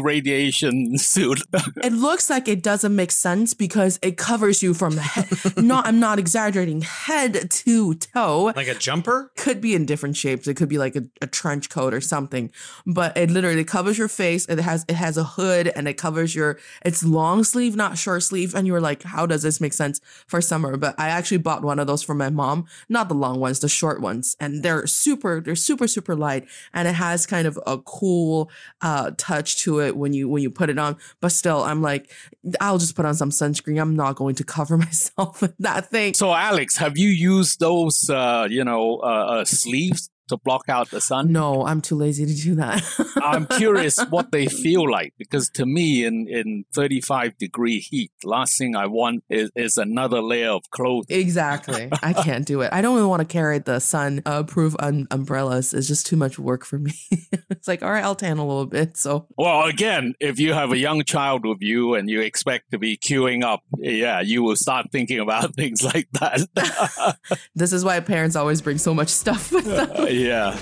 [0.00, 1.42] anti-radiation suit.
[1.82, 5.86] it looks like it doesn't make sense because it covers you from the head not
[5.86, 9.30] i'm not exaggerating head to toe Like a jumper?
[9.36, 12.50] could be in different shapes it could be like a, a trench coat or something
[12.86, 16.35] but it literally covers your face it has it has a hood and it covers
[16.35, 18.53] your it's long sleeve not short sleeve.
[18.53, 20.77] And you were like how does this make sense for summer?
[20.77, 23.69] But i actually bought one of those for my mom not the long ones the
[23.69, 24.35] short ones.
[24.39, 26.47] And they're super they're super super light.
[26.71, 30.51] And it has kind of a cool uh touch to it when you when you
[30.51, 30.97] put it on.
[31.19, 32.11] But still i'm like
[32.59, 33.81] i'll just put on some sunscreen.
[33.81, 36.13] I'm not going to cover myself with that thing.
[36.13, 40.89] So, Alex, have you used those, uh, you know, uh, uh, sleeves to block out
[40.89, 41.31] the sun?
[41.31, 42.81] no i'm too lazy to do that
[43.23, 48.57] I'm curious what they feel like because to me, in, in 35 degree heat, last
[48.57, 51.19] thing I want is, is another layer of clothing.
[51.19, 51.89] Exactly.
[52.03, 52.69] I can't do it.
[52.71, 55.73] I don't even want to carry the sun uh, proof un- umbrellas.
[55.73, 56.93] It's just too much work for me.
[57.49, 58.97] it's like, all right, I'll tan a little bit.
[58.97, 62.79] So Well, again, if you have a young child with you and you expect to
[62.79, 67.17] be queuing up, yeah, you will start thinking about things like that.
[67.55, 70.07] this is why parents always bring so much stuff with them.
[70.21, 70.55] Yeah.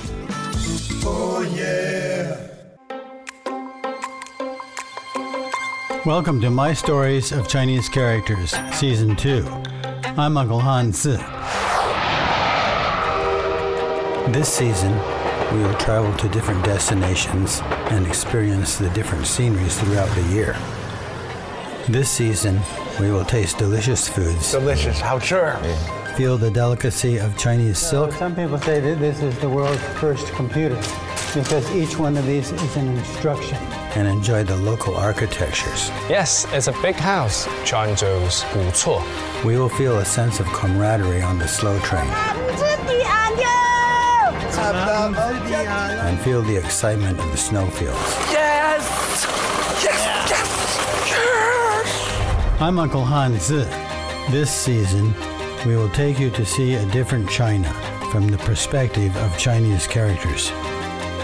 [1.04, 2.48] Oh, yeah.
[6.06, 9.45] Welcome to My Stories of Chinese Characters, Season 2.
[10.17, 11.17] I'm Uncle Han Si.
[14.32, 14.93] This season,
[15.54, 17.60] we will travel to different destinations
[17.91, 20.56] and experience the different sceneries throughout the year.
[21.89, 22.62] This season,
[22.98, 24.52] we will taste delicious foods.
[24.52, 25.60] Delicious, how sure?
[26.19, 28.12] feel the delicacy of Chinese silk.
[28.12, 30.75] Some people say that this is the world's first computer
[31.34, 33.55] because each one of these is an instruction.
[33.95, 35.88] And enjoy the local architectures.
[36.10, 39.01] Yes, it's a big house, Changzhou's Wucuo.
[39.45, 42.10] We will feel a sense of camaraderie on the slow train.
[46.03, 47.95] And feel the excitement of the snowfields.
[48.29, 49.25] Yes!
[49.82, 50.29] Yes!
[50.29, 50.47] Yes!
[51.08, 52.62] yes!
[52.62, 53.63] I'm Uncle Han Zhu.
[54.32, 55.15] This season,
[55.65, 57.69] we will take you to see a different China
[58.12, 60.52] from the perspective of Chinese characters.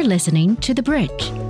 [0.06, 1.45] listening to The Bridge.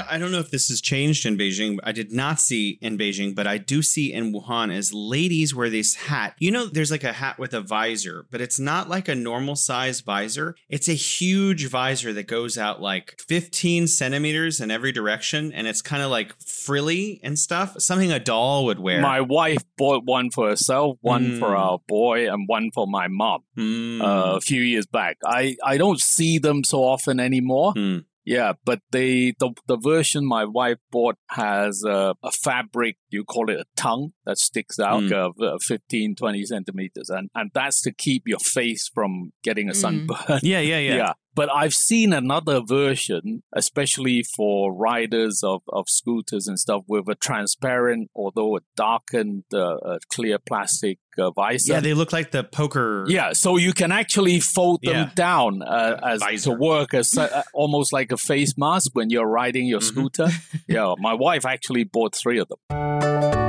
[0.00, 1.78] I, I, don't, know if this has changed in Beijing.
[1.84, 5.68] I did not see in Beijing, but I do see in Wuhan is ladies wear
[5.70, 6.34] this hat.
[6.38, 9.56] You know, there's like a hat with a visor, but it's not like a normal
[9.56, 10.54] size visor.
[10.68, 15.82] It's a huge visor that goes out like 15 centimeters in every direction, and it's
[15.82, 17.74] kind of like frilly and stuff.
[17.78, 19.00] Something a doll would wear.
[19.00, 21.58] My wife bought one for herself, one for Mm.
[21.58, 24.00] our boy, and one for my mom Mm.
[24.00, 25.18] uh, a few years back.
[25.24, 27.74] I, I don't see them so often anymore.
[27.74, 28.04] Mm.
[28.24, 33.50] Yeah, but they the the version my wife bought has uh, a fabric you call
[33.50, 35.12] it a tongue that sticks out Mm.
[35.12, 39.72] of uh, 15 20 centimeters and and that's to keep your face from getting a
[39.72, 39.76] Mm.
[39.76, 40.40] sunburn.
[40.42, 40.96] Yeah, yeah, yeah.
[41.02, 41.12] yeah.
[41.34, 47.14] But I've seen another version, especially for riders of, of scooters and stuff, with a
[47.14, 51.72] transparent, although a darkened, uh, uh, clear plastic uh, visor.
[51.72, 53.06] yeah, they look like the poker.
[53.08, 55.10] Yeah, so you can actually fold them Yeah.
[55.14, 59.64] down uh, as to work as uh, almost like a face mask when you're riding
[59.66, 59.88] your Mm-hmm.
[60.00, 60.28] scooter.
[60.68, 63.41] yeah, my wife actually bought three of them.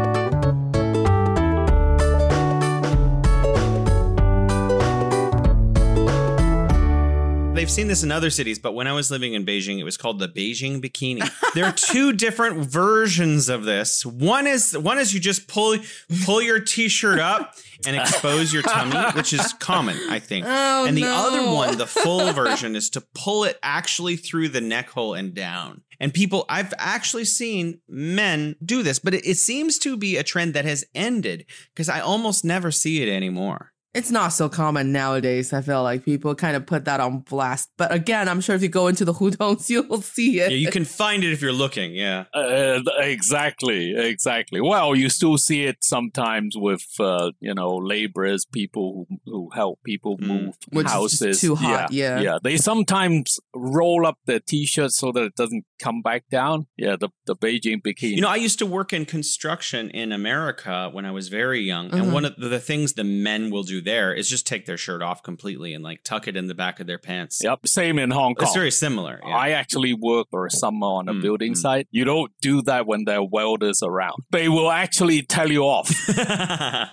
[7.54, 9.96] They've seen this in other cities, but when I was living in Beijing, it was
[9.96, 11.30] called the Beijing bikini.
[11.54, 14.04] there are two different versions of this.
[14.04, 15.78] One is one is you just pull
[16.26, 17.54] pull your t-shirt up
[17.86, 20.48] and expose your tummy, which is common, I think.
[20.50, 21.14] Oh, and the no.
[21.14, 25.36] other one, the full version, is to pull it actually through the neck hole and
[25.36, 25.84] down.
[26.00, 30.24] And people, I've actually seen men do this, but it, it seems to be a
[30.24, 33.73] trend that has ended because I almost never see it anymore.
[33.94, 35.54] It's not so common nowadays.
[35.54, 37.70] I feel like people kind of put that on blast.
[37.78, 40.52] But again, I'm sure if you go into the hutongs, you'll see it.
[40.52, 41.94] Yeah, you can find it if you're looking.
[41.94, 42.26] Yeah.
[42.34, 44.62] Uh, exactly, exactly.
[44.62, 49.80] Well, you still see it sometimes with uh, you know laborers, people who, who help
[49.84, 50.54] people move Mm.
[50.72, 51.42] Which is houses.
[51.42, 52.20] too hot, yeah.
[52.20, 52.38] yeah.
[52.44, 56.68] They sometimes roll up their t-shirts so that it doesn't come back down.
[56.78, 58.16] Yeah, the the Beijing bikini.
[58.18, 61.86] You know, I used to work in construction in America when I was very young,
[61.94, 62.12] and Mhm.
[62.18, 65.02] one of the, the things the men will do there is just take their shirt
[65.02, 67.40] off completely and like tuck it in the back of their pants.
[67.44, 68.48] Yep, same in Hong Kong.
[68.48, 69.20] It's very similar.
[69.26, 69.36] yeah.
[69.36, 71.88] I actually work for a summer on a Mm, building site.
[71.92, 74.18] You don't do that when there are welders around.
[74.32, 75.90] They will actually tell you off.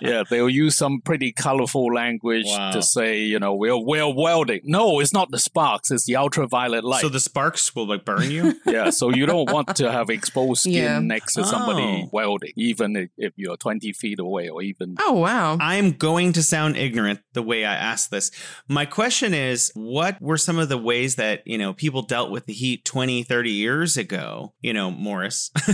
[0.01, 2.71] yeah, they'll use some pretty colorful language Wow.
[2.71, 4.61] to say, you know, we're we're welding.
[4.63, 7.01] No, it's not the sparks, it's the ultraviolet light.
[7.01, 8.43] So the sparks will like burn you.
[8.65, 10.99] yeah, so you don't want to have exposed skin Yeah.
[10.99, 12.09] next to somebody Oh.
[12.11, 14.95] welding, even if, if you're 20 feet away or even.
[14.99, 15.57] Oh, wow.
[15.59, 18.31] I'm going to sound ignorant the way I ask this.
[18.67, 22.45] My question is what were some of the ways that, you know, people dealt with
[22.45, 25.51] the heat 20, 30 years ago, you know, Maurice,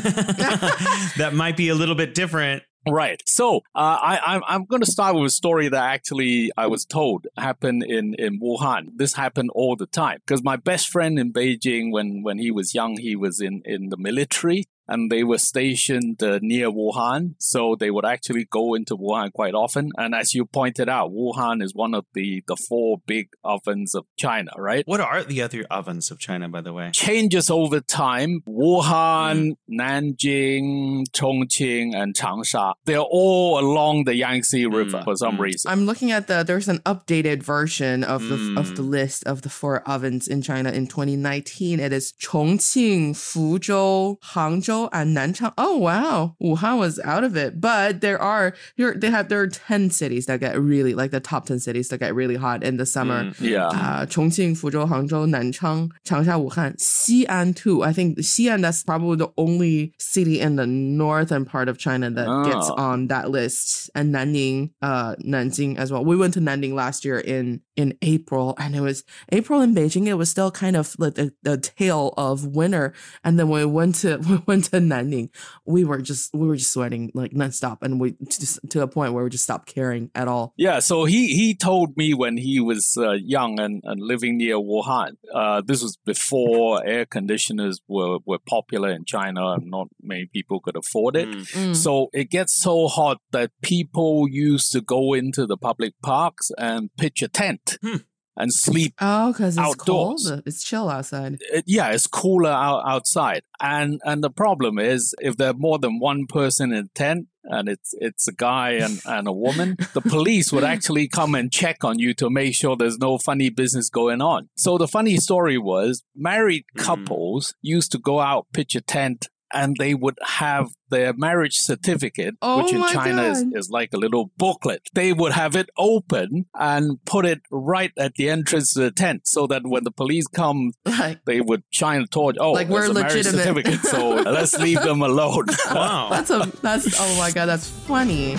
[1.17, 3.21] that might be a little bit different Right.
[3.27, 6.85] So uh, I, I'm, I'm going to start with a story that actually I was
[6.85, 8.91] told happened in, in Wuhan.
[8.95, 12.73] This happened all the time because my best friend in Beijing, when, when he was
[12.73, 17.35] young, he was in, in the military and they were stationed uh, near Wuhan.
[17.39, 19.91] So they would actually go into Wuhan quite often.
[19.97, 24.05] And as you pointed out, Wuhan is one of the, the four big ovens of
[24.17, 24.83] China, right?
[24.85, 26.91] What are the other ovens of China, by the way?
[26.93, 28.41] Changes over time.
[28.47, 32.73] Wuhan, Nanjing, Chongqing, and Changsha.
[32.85, 35.69] They're all along the Yangtze River for some reason.
[35.71, 38.75] I'm looking at the there's an updated version of the of Mm.
[38.75, 41.79] the list of the four ovens in China in 2019.
[41.79, 45.53] It is Chongqing, Fuzhou, Hangzhou, And Nanchang.
[45.57, 49.89] Oh wow, Wuhan was out of it, but there are they have there are ten
[49.89, 52.85] cities that get really like the top ten cities that get really hot in the
[52.85, 53.25] summer.
[53.25, 53.67] Mm, yeah.
[53.67, 57.83] uh, Chongqing, Fuzhou, Hangzhou, Nanchang, Changsha, Wuhan, Xi'an too.
[57.83, 62.27] I think Xi'an that's probably the only city in the northern part of China that
[62.45, 62.75] gets Oh.
[62.77, 66.03] on that list, and Nanning, uh, Nanjing as well.
[66.05, 70.07] We went to Nanning last year in in April, and it was April in Beijing.
[70.07, 73.65] It was still kind of like the, the tail of winter, and then when we
[73.71, 75.29] went to we went to Nanning,
[75.65, 79.13] we were just we were just sweating like nonstop, and we just to a point
[79.13, 80.53] where we just stopped caring at all.
[80.57, 84.55] Yeah, so he, he told me when he was uh, young and, and living near
[84.55, 90.25] Wuhan, uh, this was before air conditioners were, were popular in China and not many
[90.25, 91.29] people could afford it.
[91.29, 91.75] Mm.
[91.75, 96.89] So it gets so hot that people used to go into the public parks and
[96.97, 97.97] pitch a tent Hmm.
[98.35, 100.27] and sleep Oh, because it's Outdoors.
[100.29, 100.43] cold.
[100.45, 101.39] It's chill outside.
[101.51, 103.41] it- yeah, it's cooler out, outside.
[103.59, 107.27] And and the problem is if there are more than one person in a tent
[107.43, 111.51] and it's it's a guy and, and a woman, the police would actually come and
[111.51, 114.49] check on you to make sure there's no funny business going on.
[114.55, 116.83] So the funny story was married hmm.
[116.83, 122.35] couples used to go out, pitch a tent, and they would have their marriage certificate,
[122.41, 124.81] Oh which in oh China is, is like a little booklet.
[124.93, 129.27] They would have it open and put it right at the entrance to the tent
[129.27, 132.37] so that when the police come, Like they would shine a torch.
[132.39, 135.45] Oh, Like, we're a marriage certificate, so let's leave them alone.
[135.71, 136.09] Wow.
[136.09, 138.35] that's a that's oh my god, that's funny.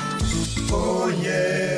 [0.70, 1.77] Oh,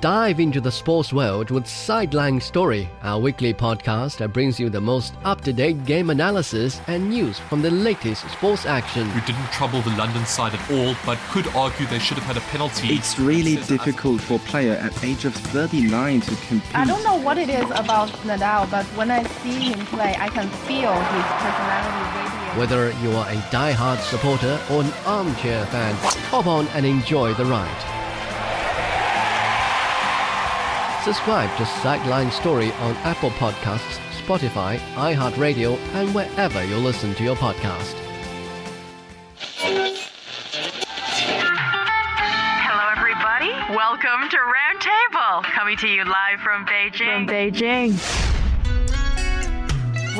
[0.00, 4.80] Dive into the sports world with Sideline Story, our weekly podcast that brings you the
[4.80, 9.06] most up to date game analysis and news from the latest sports action.
[9.14, 12.38] We didn't trouble the London side at all, but could argue they should have had
[12.38, 12.94] a penalty.
[12.94, 16.74] It's really difficult for a player at age of 39 to compete.
[16.74, 20.30] I don't know what it is about Nadal, but when I see him play, I
[20.30, 22.56] can feel his personality radiate.
[22.56, 25.94] Whether you are a die-hard supporter or an armchair fan,
[26.30, 27.99] hop on and enjoy the ride.
[31.04, 37.36] Subscribe to Sideline Story on Apple Podcasts, Spotify, iHeartRadio, and wherever you listen to your
[37.36, 37.94] podcast.
[42.66, 43.48] Hello, everybody.
[43.74, 47.24] Welcome to Roundtable, coming to you live from Beijing.
[47.24, 48.39] From Beijing.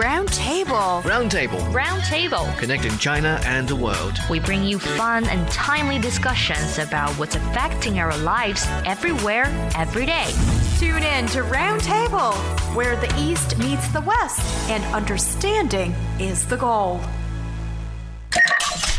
[0.01, 1.03] Roundtable.
[1.03, 1.61] Roundtable.
[1.75, 2.59] Roundtable.
[2.59, 4.19] Connecting China and the world.
[4.31, 9.45] We bring you fun and timely discussions about what's affecting our lives everywhere,
[9.77, 10.33] every day.
[10.79, 12.33] Tune in to Roundtable,
[12.75, 17.03] where the East meets the West and understanding is the goal.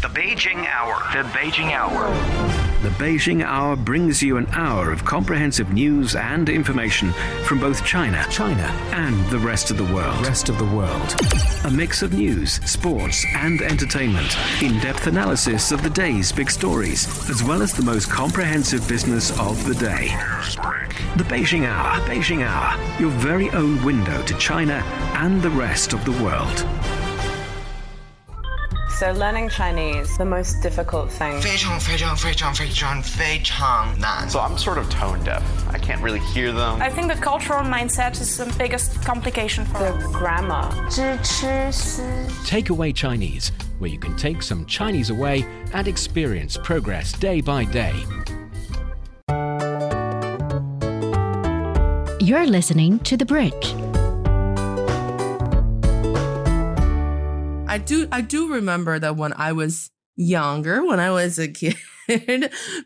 [0.02, 0.96] The Beijing Hour.
[1.14, 2.12] The Beijing Hour.
[2.82, 7.12] The Beijing Hour brings you an hour of comprehensive news and information
[7.46, 10.26] from both China, China, and the rest of the world.
[10.26, 11.16] Rest of the world.
[11.66, 14.36] A mix of news, sports, and entertainment.
[14.64, 19.64] In-depth analysis of the day's big stories, as well as the most comprehensive business of
[19.68, 20.08] the day.
[21.16, 22.00] The Beijing Hour.
[22.08, 23.00] Beijing Hour.
[23.00, 24.82] Your very own window to China
[25.14, 26.66] and the rest of the world.
[29.02, 31.42] So learning Chinese, the most difficult thing.
[31.42, 31.50] So
[34.40, 35.44] I'm sort of tone deaf.
[35.74, 36.80] I can't really hear them.
[36.80, 40.06] I think the cultural mindset is the biggest complication for the us.
[40.16, 40.70] grammar.
[42.46, 47.66] Take away Chinese, where you can take some Chinese away and experience progress day by
[47.66, 47.96] day.
[52.20, 53.74] You're listening to The Bridge
[57.72, 61.78] I do I do remember that when I was younger, when I was a kid,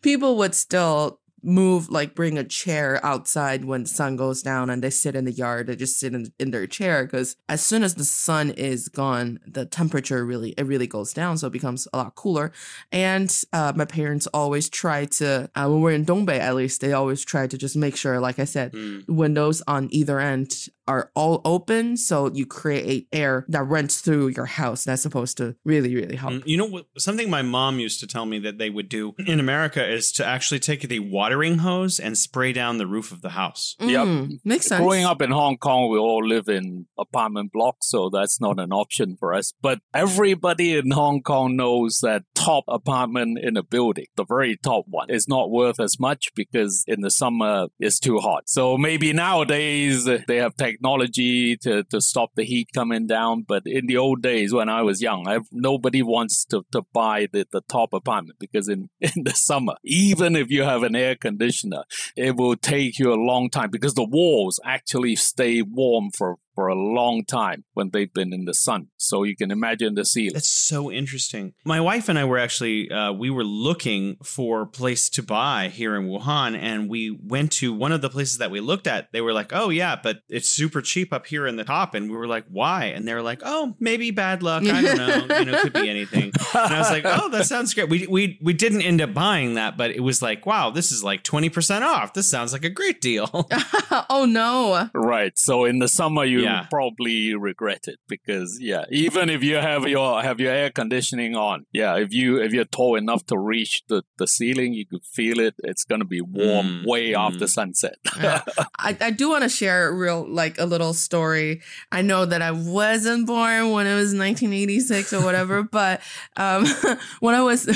[0.03, 4.83] people would still move like bring a chair outside when the sun goes down and
[4.83, 7.83] they sit in the yard they just sit in, in their chair because as soon
[7.83, 11.87] as the sun is gone the temperature really it really goes down so it becomes
[11.91, 12.51] a lot cooler.
[12.91, 16.93] And uh, my parents always try to uh, when we're in Dongbei at least they
[16.93, 18.75] always try to just make sure like I said
[19.07, 24.45] windows on either end are all open so you create air that runs through your
[24.45, 26.85] house that's supposed to really really help Mm, You know what?
[26.97, 30.25] Something my mom used to tell me that they would do in America is to
[30.25, 33.75] actually take the watering hose and spray down the roof of the house.
[33.79, 34.81] Mm, makes sense.
[34.81, 38.71] Growing up in Hong Kong, we all live in apartment blocks, so that's not an
[38.71, 39.53] option for us.
[39.61, 44.85] But everybody in Hong Kong knows that top apartment in a building, the very top
[44.87, 48.43] one, is not worth as much because in the summer it's too hot.
[48.49, 53.43] So maybe nowadays they have technology to, to stop the heat coming down.
[53.47, 57.27] But in the old days when I was young, i nobody wants to, to buy
[57.31, 61.15] the, the top apartment because in, in the summer, even if you have an air
[61.15, 61.83] conditioner,
[62.15, 66.67] it will take you a long time because the walls actually stay warm for for
[66.67, 68.87] a long time when they've been in the sun.
[68.97, 70.33] So you can imagine the ceiling.
[70.33, 71.53] That's so interesting.
[71.65, 75.69] My wife and I were actually uh, we were looking for a place to buy
[75.69, 79.11] here in Wuhan, and we went to one of the places that we looked at.
[79.11, 82.09] They were like, "Oh yeah, but it's super cheap up here in the top," and
[82.09, 84.63] we were like, "Why?" And they were like, "Oh, maybe bad luck.
[84.63, 85.39] I don't know.
[85.39, 88.39] you know, could be anything." And I was like, "Oh, that sounds great." We we
[88.41, 91.49] we didn't end up buying that, but it was like, "Wow, this is like twenty
[91.49, 92.13] percent off.
[92.13, 93.29] This sounds like a great deal."
[94.09, 94.89] oh no!
[94.93, 95.33] Right.
[95.35, 96.44] So in the summer, you Yeah.
[96.69, 101.65] Probably regret it because yeah, even if you have your have your air conditioning on,
[101.71, 105.39] yeah, if you if you're tall enough to reach the the ceiling, you could feel
[105.39, 105.55] it.
[105.63, 107.97] It's gonna be warm Mm, way after sunset.
[108.15, 111.61] I, I do want to share a real like a little story.
[111.91, 116.01] I know that I wasn't born when it was 1986 or whatever, but
[116.37, 116.65] um,
[117.19, 117.69] when I was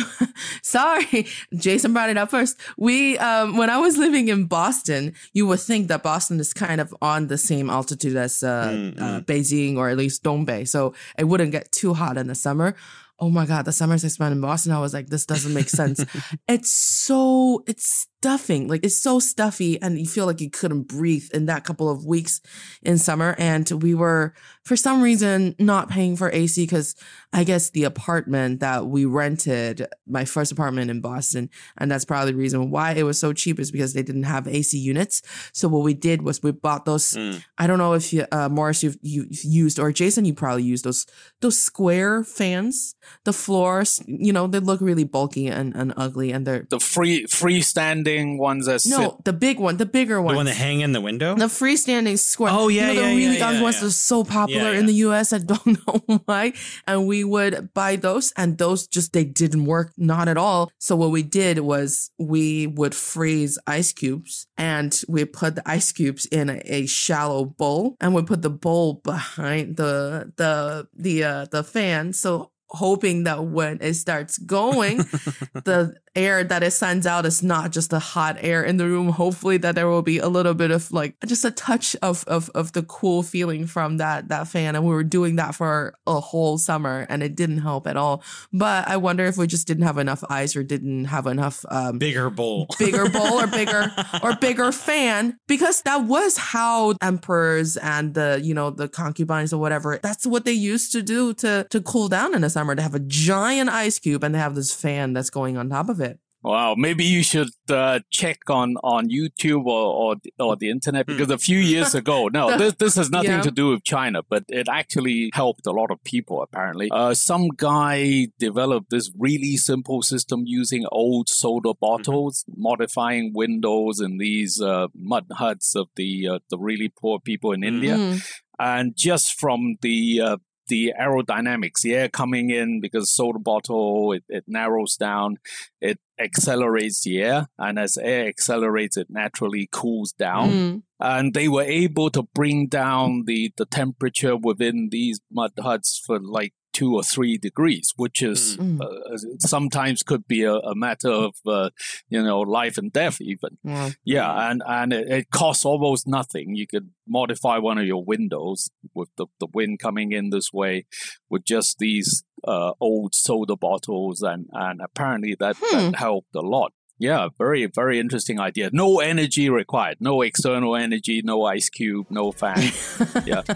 [0.62, 2.58] sorry, Jason brought it up first.
[2.78, 6.82] We um, when I was living in Boston, you would think that Boston is kind
[6.82, 11.24] of on the same altitude as uh, uh, Beijing or at least Dongbei, so it
[11.24, 12.76] wouldn't get too hot in the summer.
[13.20, 15.70] Oh my god, the summers I spent in Boston, I was like, this doesn't make
[15.70, 16.04] sense.
[16.48, 21.30] it's so it's stuffing, like it's so stuffy, and you feel like you couldn't breathe
[21.34, 22.42] in that couple of weeks
[22.84, 23.34] in summer.
[23.38, 26.96] And we were, for some reason, not paying for AC because
[27.32, 32.34] I guess the apartment that we rented, my first apartment in Boston, and that's probably
[32.34, 35.22] the reason why it was so cheap is because they didn't have AC units.
[35.54, 37.16] So what we did was we bought those.
[37.58, 40.84] I don't know if you, uh, Maurice, you've, you've used or Jason, you probably used
[40.84, 41.06] those
[41.40, 42.96] those square fans.
[43.24, 47.24] The floors, you know, they look really bulky and, and ugly, and they're the free
[47.26, 50.34] freestanding ones that sit no, the big one, the bigger one.
[50.34, 51.36] the one that hang in the window.
[51.36, 52.52] The freestanding square.
[52.54, 53.88] Oh, yeah, you know, the yeah, really yeah, yeah, ones yeah.
[53.88, 55.34] are so popular Yeah, in the U.S.
[55.34, 56.54] I don't know why.
[56.88, 60.72] And we would buy those, and those just they didn't work, not at all.
[60.80, 65.92] So what we did was we would freeze ice cubes, and we put the ice
[65.92, 71.24] cubes in a, a shallow bowl, and we put the bowl behind the the the
[71.24, 72.14] uh, the fan.
[72.14, 74.98] So hoping that when it starts going,
[75.54, 79.10] the air that it sends out is not just the hot air in the room.
[79.10, 82.50] Hopefully that there will be a little bit of like just a touch of of
[82.56, 84.76] of the cool feeling from that that fan.
[84.76, 88.24] And we were doing that for a whole summer and it didn't help at all.
[88.52, 91.98] But I wonder if we just didn't have enough eyes or didn't have enough um
[91.98, 92.68] bigger bowl.
[92.80, 93.92] bigger bowl or bigger
[94.24, 99.60] or bigger fan because that was how emperors and the you know the concubines or
[99.60, 102.82] whatever that's what they used to do to to cool down in the summer to
[102.82, 106.00] have a giant ice cube and they have this fan that's going on top of
[106.10, 111.06] it Wow, maybe you should uh, check on, on YouTube or, or or the internet
[111.06, 113.42] because a few years ago, no, this this has nothing Yeah.
[113.50, 116.42] to do with China, but it actually helped a lot of people.
[116.42, 124.00] Apparently, uh, some guy developed this really simple system using old soda bottles, modifying windows
[124.00, 128.22] in these uh, mud huts of the uh, the really poor people in India, Mhm.
[128.58, 130.38] and just from the uh,
[130.70, 135.38] the aerodynamics, the air coming in because soda bottle it, it narrows down,
[135.82, 140.50] it accelerates the air, and as air accelerates, it naturally cools down.
[140.50, 140.84] Mm.
[141.02, 146.20] And they were able to bring down the the temperature within these mud huts for
[146.20, 148.80] like two or three degrees, which is Mm.
[148.82, 151.70] uh, sometimes could be a, a matter of uh,
[152.14, 153.58] you know life and death even.
[153.64, 153.90] Yeah.
[154.16, 156.56] Yeah, and and it, it costs almost nothing.
[156.56, 160.86] You could modify one of your windows with the, the wind coming in this way
[161.30, 162.24] with just these
[162.54, 166.72] uh, old soda bottles, and and apparently that, that helped a lot.
[167.02, 168.70] Yeah, very very interesting idea.
[168.74, 169.98] No energy required.
[170.00, 171.22] No external energy.
[171.24, 172.08] No ice cube.
[172.10, 172.62] No fan.
[173.26, 173.44] yeah.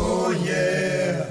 [0.00, 1.26] Oh, yeah.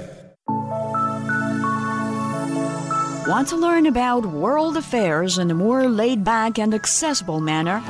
[3.26, 7.82] Want to learn about world affairs in a more laid back and accessible manner?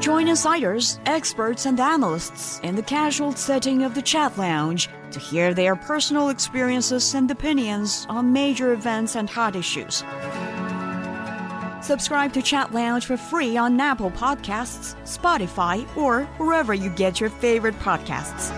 [0.00, 5.52] Join insiders, experts, and analysts in the casual setting of the chat lounge to hear
[5.54, 10.04] their personal experiences and opinions on major events and hot issues.
[11.82, 17.30] Subscribe to Chat Lounge for free on Apple Podcasts, Spotify, or wherever you get your
[17.30, 18.52] favorite podcasts.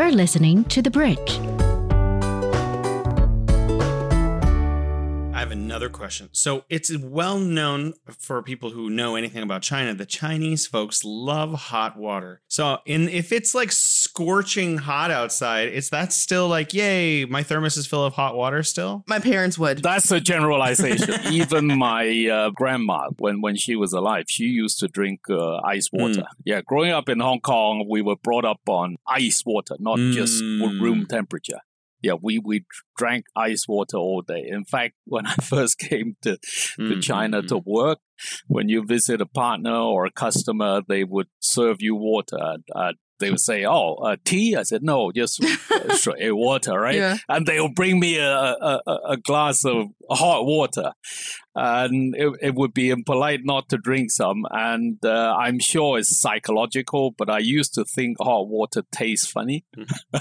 [0.00, 1.49] You're listening to The Bridge.
[5.70, 6.28] Another question.
[6.32, 11.52] So it's well known for people who know anything about China, the Chinese folks love
[11.54, 12.42] hot water.
[12.48, 17.76] So in if it's like scorching hot outside, is that still like, yay, my thermos
[17.76, 19.04] is full of hot water still?
[19.06, 19.82] My parents would.
[19.82, 21.14] That's a generalization.
[21.32, 25.88] Even my uh, grandma, when, when she was alive, she used to drink uh, ice
[25.92, 26.24] water.
[26.44, 30.42] Yeah, growing up in Hong Kong, we were brought up on ice water, not just
[30.42, 30.80] Mm.
[30.80, 31.60] room temperature.
[32.02, 32.64] Yeah, we, we
[32.96, 34.44] drank ice water all day.
[34.48, 37.98] In fact, when I first came to, to Mhm, China to work,
[38.46, 42.56] when you visit a partner or a customer, they would serve you water.
[42.74, 46.94] Uh, they would say, "Oh, uh, tea." I said, "No, just uh, straight water, right?"
[46.96, 47.18] Yeah.
[47.28, 50.92] And they'll bring me a, a- a glass of hot water,
[51.54, 54.46] and it, it would be impolite not to drink some.
[54.50, 59.64] And uh, I'm sure it's psychological, but I used to think hot water tastes funny,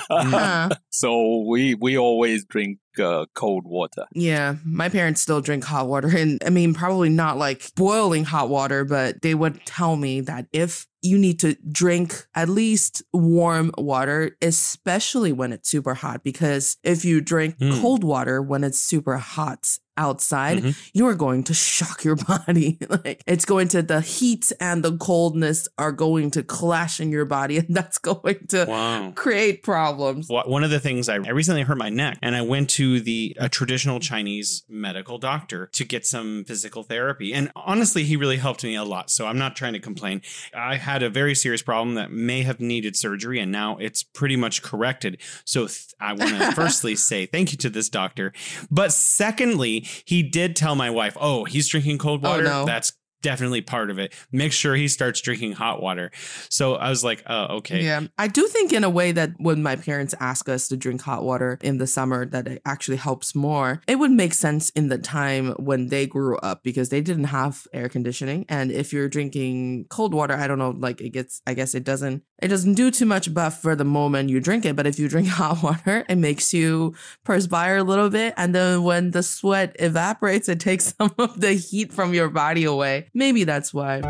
[0.10, 0.70] Huh.
[0.90, 4.06] so we we always drink uh, cold water.
[4.14, 6.10] Yeah, my parents still drink hot water.
[6.16, 10.48] And I mean, probably not like boiling hot water, but they would tell me that
[10.52, 16.78] if you need to drink at least warm water, especially when it's super hot, because
[16.84, 17.80] if you drink Mm.
[17.82, 20.76] cold water when it's super hot outside, Mhm.
[20.94, 22.78] you are going to shock your body.
[22.90, 27.26] like it's going to, the heat and the coldness are going to clash in your
[27.26, 29.12] body, and that's going to Wow.
[29.16, 30.28] create problems.
[30.30, 33.36] One of the things I, I recently hurt my neck and I went to the
[33.40, 37.34] a traditional Chinese medical doctor to get some physical therapy.
[37.34, 39.10] And honestly, he really helped me a lot.
[39.12, 40.22] So I'm not trying to complain.
[40.56, 44.36] I had a very serious problem that may have needed surgery and now it's pretty
[44.38, 45.18] much corrected.
[45.46, 48.32] So th- I want to firstly say thank you to this doctor.
[48.72, 52.44] But secondly, he did tell my wife, "Oh, he's drinking cold Oh, water.
[52.44, 52.66] no.
[52.66, 52.92] That's
[53.22, 54.14] definitely part of it.
[54.32, 56.12] Make sure he starts drinking hot water."
[56.50, 58.02] So I was like, "Oh, okay." Yeah.
[58.18, 61.24] I do think in a way that when my parents ask us to drink hot
[61.24, 63.82] water in the summer that it actually helps more.
[63.88, 67.68] It would make sense in the time when they grew up because they didn't have
[67.74, 71.54] air conditioning and if you're drinking cold water, I don't know like it gets I
[71.54, 74.76] guess it doesn't it doesn't do too much buff for the moment you drink it,
[74.76, 78.84] but if you drink hot water, it makes you perspire a little bit and then
[78.84, 83.09] when the sweat evaporates, it takes some of the heat from your body away.
[83.14, 84.02] Maybe that's why.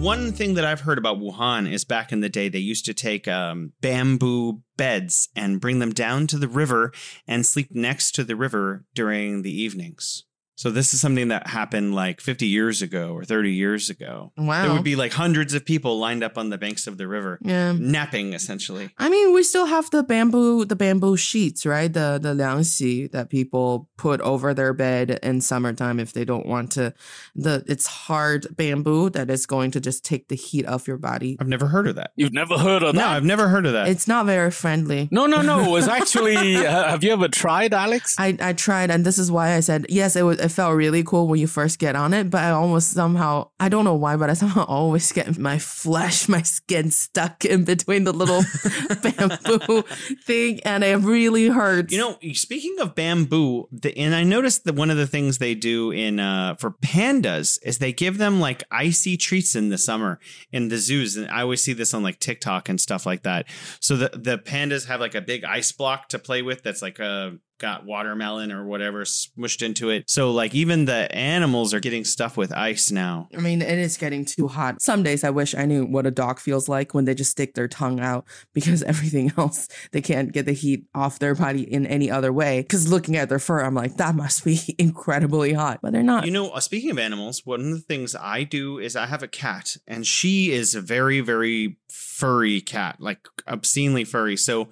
[0.00, 2.94] One thing that I've heard about Wuhan is back in the day, they used to
[2.94, 6.92] take um, bamboo beds and bring them down to the river
[7.28, 10.24] and sleep next to the river during the evenings.
[10.60, 14.30] So this is something that happened like 50 years ago or 30 years ago.
[14.36, 14.62] Wow.
[14.64, 17.38] There would be like hundreds of people lined up on the banks of the river,
[17.40, 17.72] Yeah.
[17.72, 18.90] napping essentially.
[18.98, 21.90] I mean, we still have the bamboo, the bamboo sheets, right?
[21.90, 26.72] The the liangxi that people put over their bed in summertime if they don't want
[26.72, 26.92] to.
[27.34, 31.38] The it's hard bamboo that is going to just take the heat off your body.
[31.40, 32.10] I've never heard of that.
[32.16, 33.06] You've never heard of No, that?
[33.08, 33.88] No, I've never heard of that.
[33.88, 35.08] It's not very friendly.
[35.10, 35.64] No, no, no.
[35.64, 36.36] It was actually.
[36.56, 38.14] uh, have you ever tried, Alex?
[38.18, 40.16] I, I tried, and this is why I said yes.
[40.16, 40.49] It was.
[40.50, 43.68] It felt really cool when you first get on it, but I almost somehow I
[43.68, 48.02] don't know why, but I somehow always get my flesh, my skin stuck in between
[48.02, 48.42] the little
[49.00, 49.82] bamboo
[50.24, 51.92] thing, and it really hurts.
[51.92, 55.54] You know, speaking of bamboo, the, and I noticed that one of the things they
[55.54, 60.18] do in uh, for pandas is they give them like icy treats in the summer
[60.50, 63.46] in the zoos, and I always see this on like TikTok and stuff like that.
[63.78, 66.98] So the the pandas have like a big ice block to play with that's like
[66.98, 70.08] a got watermelon or whatever smushed into it.
[70.10, 73.28] So like even the animals are getting stuff with ice now.
[73.36, 74.82] I mean, it is getting too hot.
[74.82, 77.54] Some days I wish I knew what a dog feels like when they just stick
[77.54, 81.86] their tongue out because everything else, they can't get the heat off their body in
[81.86, 82.62] any other way.
[82.62, 85.80] Because looking at their fur, I'm like, that must be incredibly hot.
[85.82, 86.24] But they're not.
[86.24, 89.28] You know, speaking of animals, one of the things I do is I have a
[89.28, 94.36] cat, and she is a very, very furry cat, like obscenely furry.
[94.36, 94.68] So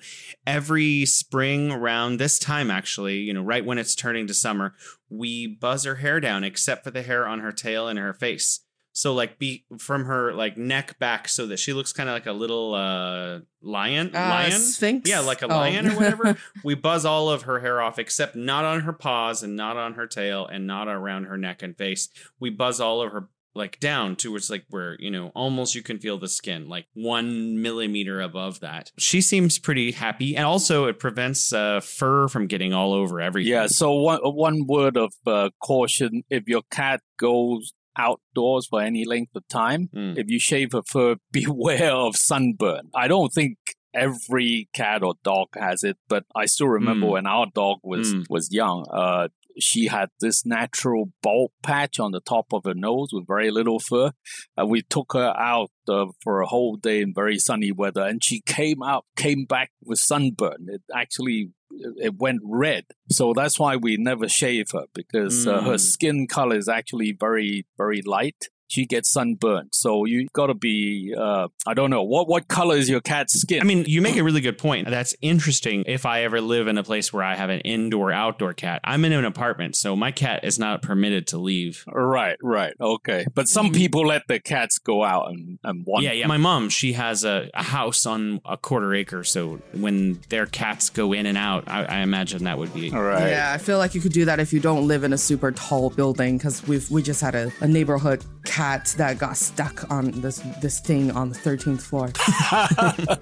[0.46, 4.74] every spring around this time, actually, you know, right when it's turning to summer,
[5.10, 8.60] we buzz her hair down, except for the hair on her tail and her face.
[8.92, 12.26] So like be from her like neck back so that she looks kind of like
[12.26, 15.08] a little uh lion Uh, lion sphinx?
[15.08, 15.56] yeah like a Oh.
[15.56, 19.44] lion or whatever we buzz all of her hair off except not on her paws
[19.44, 22.08] and not on her tail and not around her neck and face
[22.40, 25.98] we buzz all of her like down towards like where you know almost you can
[25.98, 30.98] feel the skin like one millimeter above that she seems pretty happy and also it
[30.98, 33.66] prevents uh, fur from getting all over everything Yeah.
[33.66, 39.34] So one one word of uh, caution: if your cat goes outdoors for any length
[39.34, 40.12] of time, Hmm.
[40.16, 42.90] if you shave her fur, beware of sunburn.
[42.94, 43.56] I don't think
[43.94, 47.10] every cat or dog has it, but I still remember Mm.
[47.10, 48.24] when our dog was Mm.
[48.28, 48.86] was young.
[48.92, 49.28] Uh,
[49.60, 53.78] she had this natural bald patch on the top of her nose with very little
[53.78, 54.12] fur.
[54.56, 58.22] And we took her out uh, for a whole day in very sunny weather, and
[58.22, 60.66] she came out, came back with sunburn.
[60.68, 61.50] It actually
[61.96, 62.84] it went red.
[63.10, 65.80] So that's why we never shave her because uh, her Mm.
[65.80, 68.46] skin color is actually very, very light.
[68.68, 69.70] She gets sunburned.
[69.72, 73.40] So you got to be, uh, I don't know, what, what color is your cat's
[73.40, 73.60] skin?
[73.60, 74.88] I mean, you make a really good point.
[74.88, 75.84] That's interesting.
[75.86, 79.04] If I ever live in a place where I have an indoor outdoor cat, I'm
[79.04, 81.84] in an apartment, so my cat is not permitted to leave.
[81.88, 82.74] Right, right.
[82.80, 83.26] Okay.
[83.34, 86.06] But some people let the cats go out and, and wander.
[86.08, 86.26] Yeah, yeah.
[86.26, 90.90] My mom, she has a, a house on a quarter acre, so when their cats
[90.90, 93.30] go in and out, I, I imagine that would be All right.
[93.30, 95.52] Yeah, I feel like you could do that if you don't live in a super
[95.52, 100.10] tall building because we've we just had a, a neighborhood cat that got stuck on
[100.22, 102.10] this this thing on the 13th floor.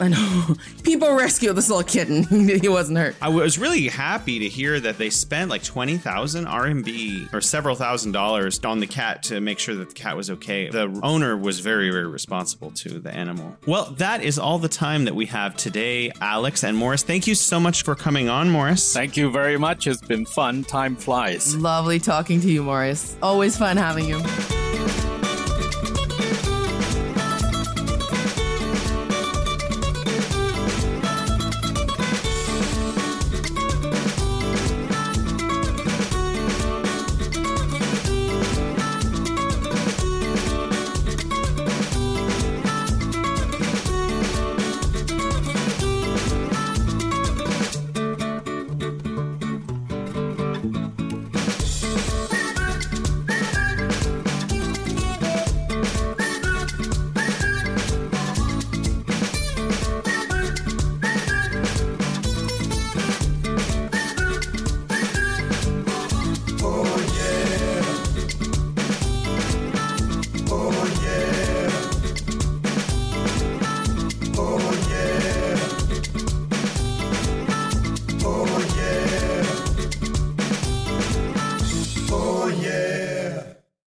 [0.00, 0.54] I know.
[0.84, 2.22] People rescued this little kitten.
[2.60, 3.16] he wasn't hurt.
[3.20, 8.12] I was really happy to hear that they spent like 20,000 RMB or several thousand
[8.12, 10.68] dollars on the cat to make sure that the cat was okay.
[10.70, 13.56] The owner was very, very responsible to the animal.
[13.66, 17.02] Well, that is all the time that we have today, Alex and Maurice.
[17.02, 18.92] Thank you so much for coming on, Maurice.
[18.92, 19.86] Thank you very much.
[19.86, 20.62] It's been fun.
[20.62, 21.56] Time flies.
[21.56, 23.16] Lovely talking to you, Maurice.
[23.22, 24.22] Always fun having you.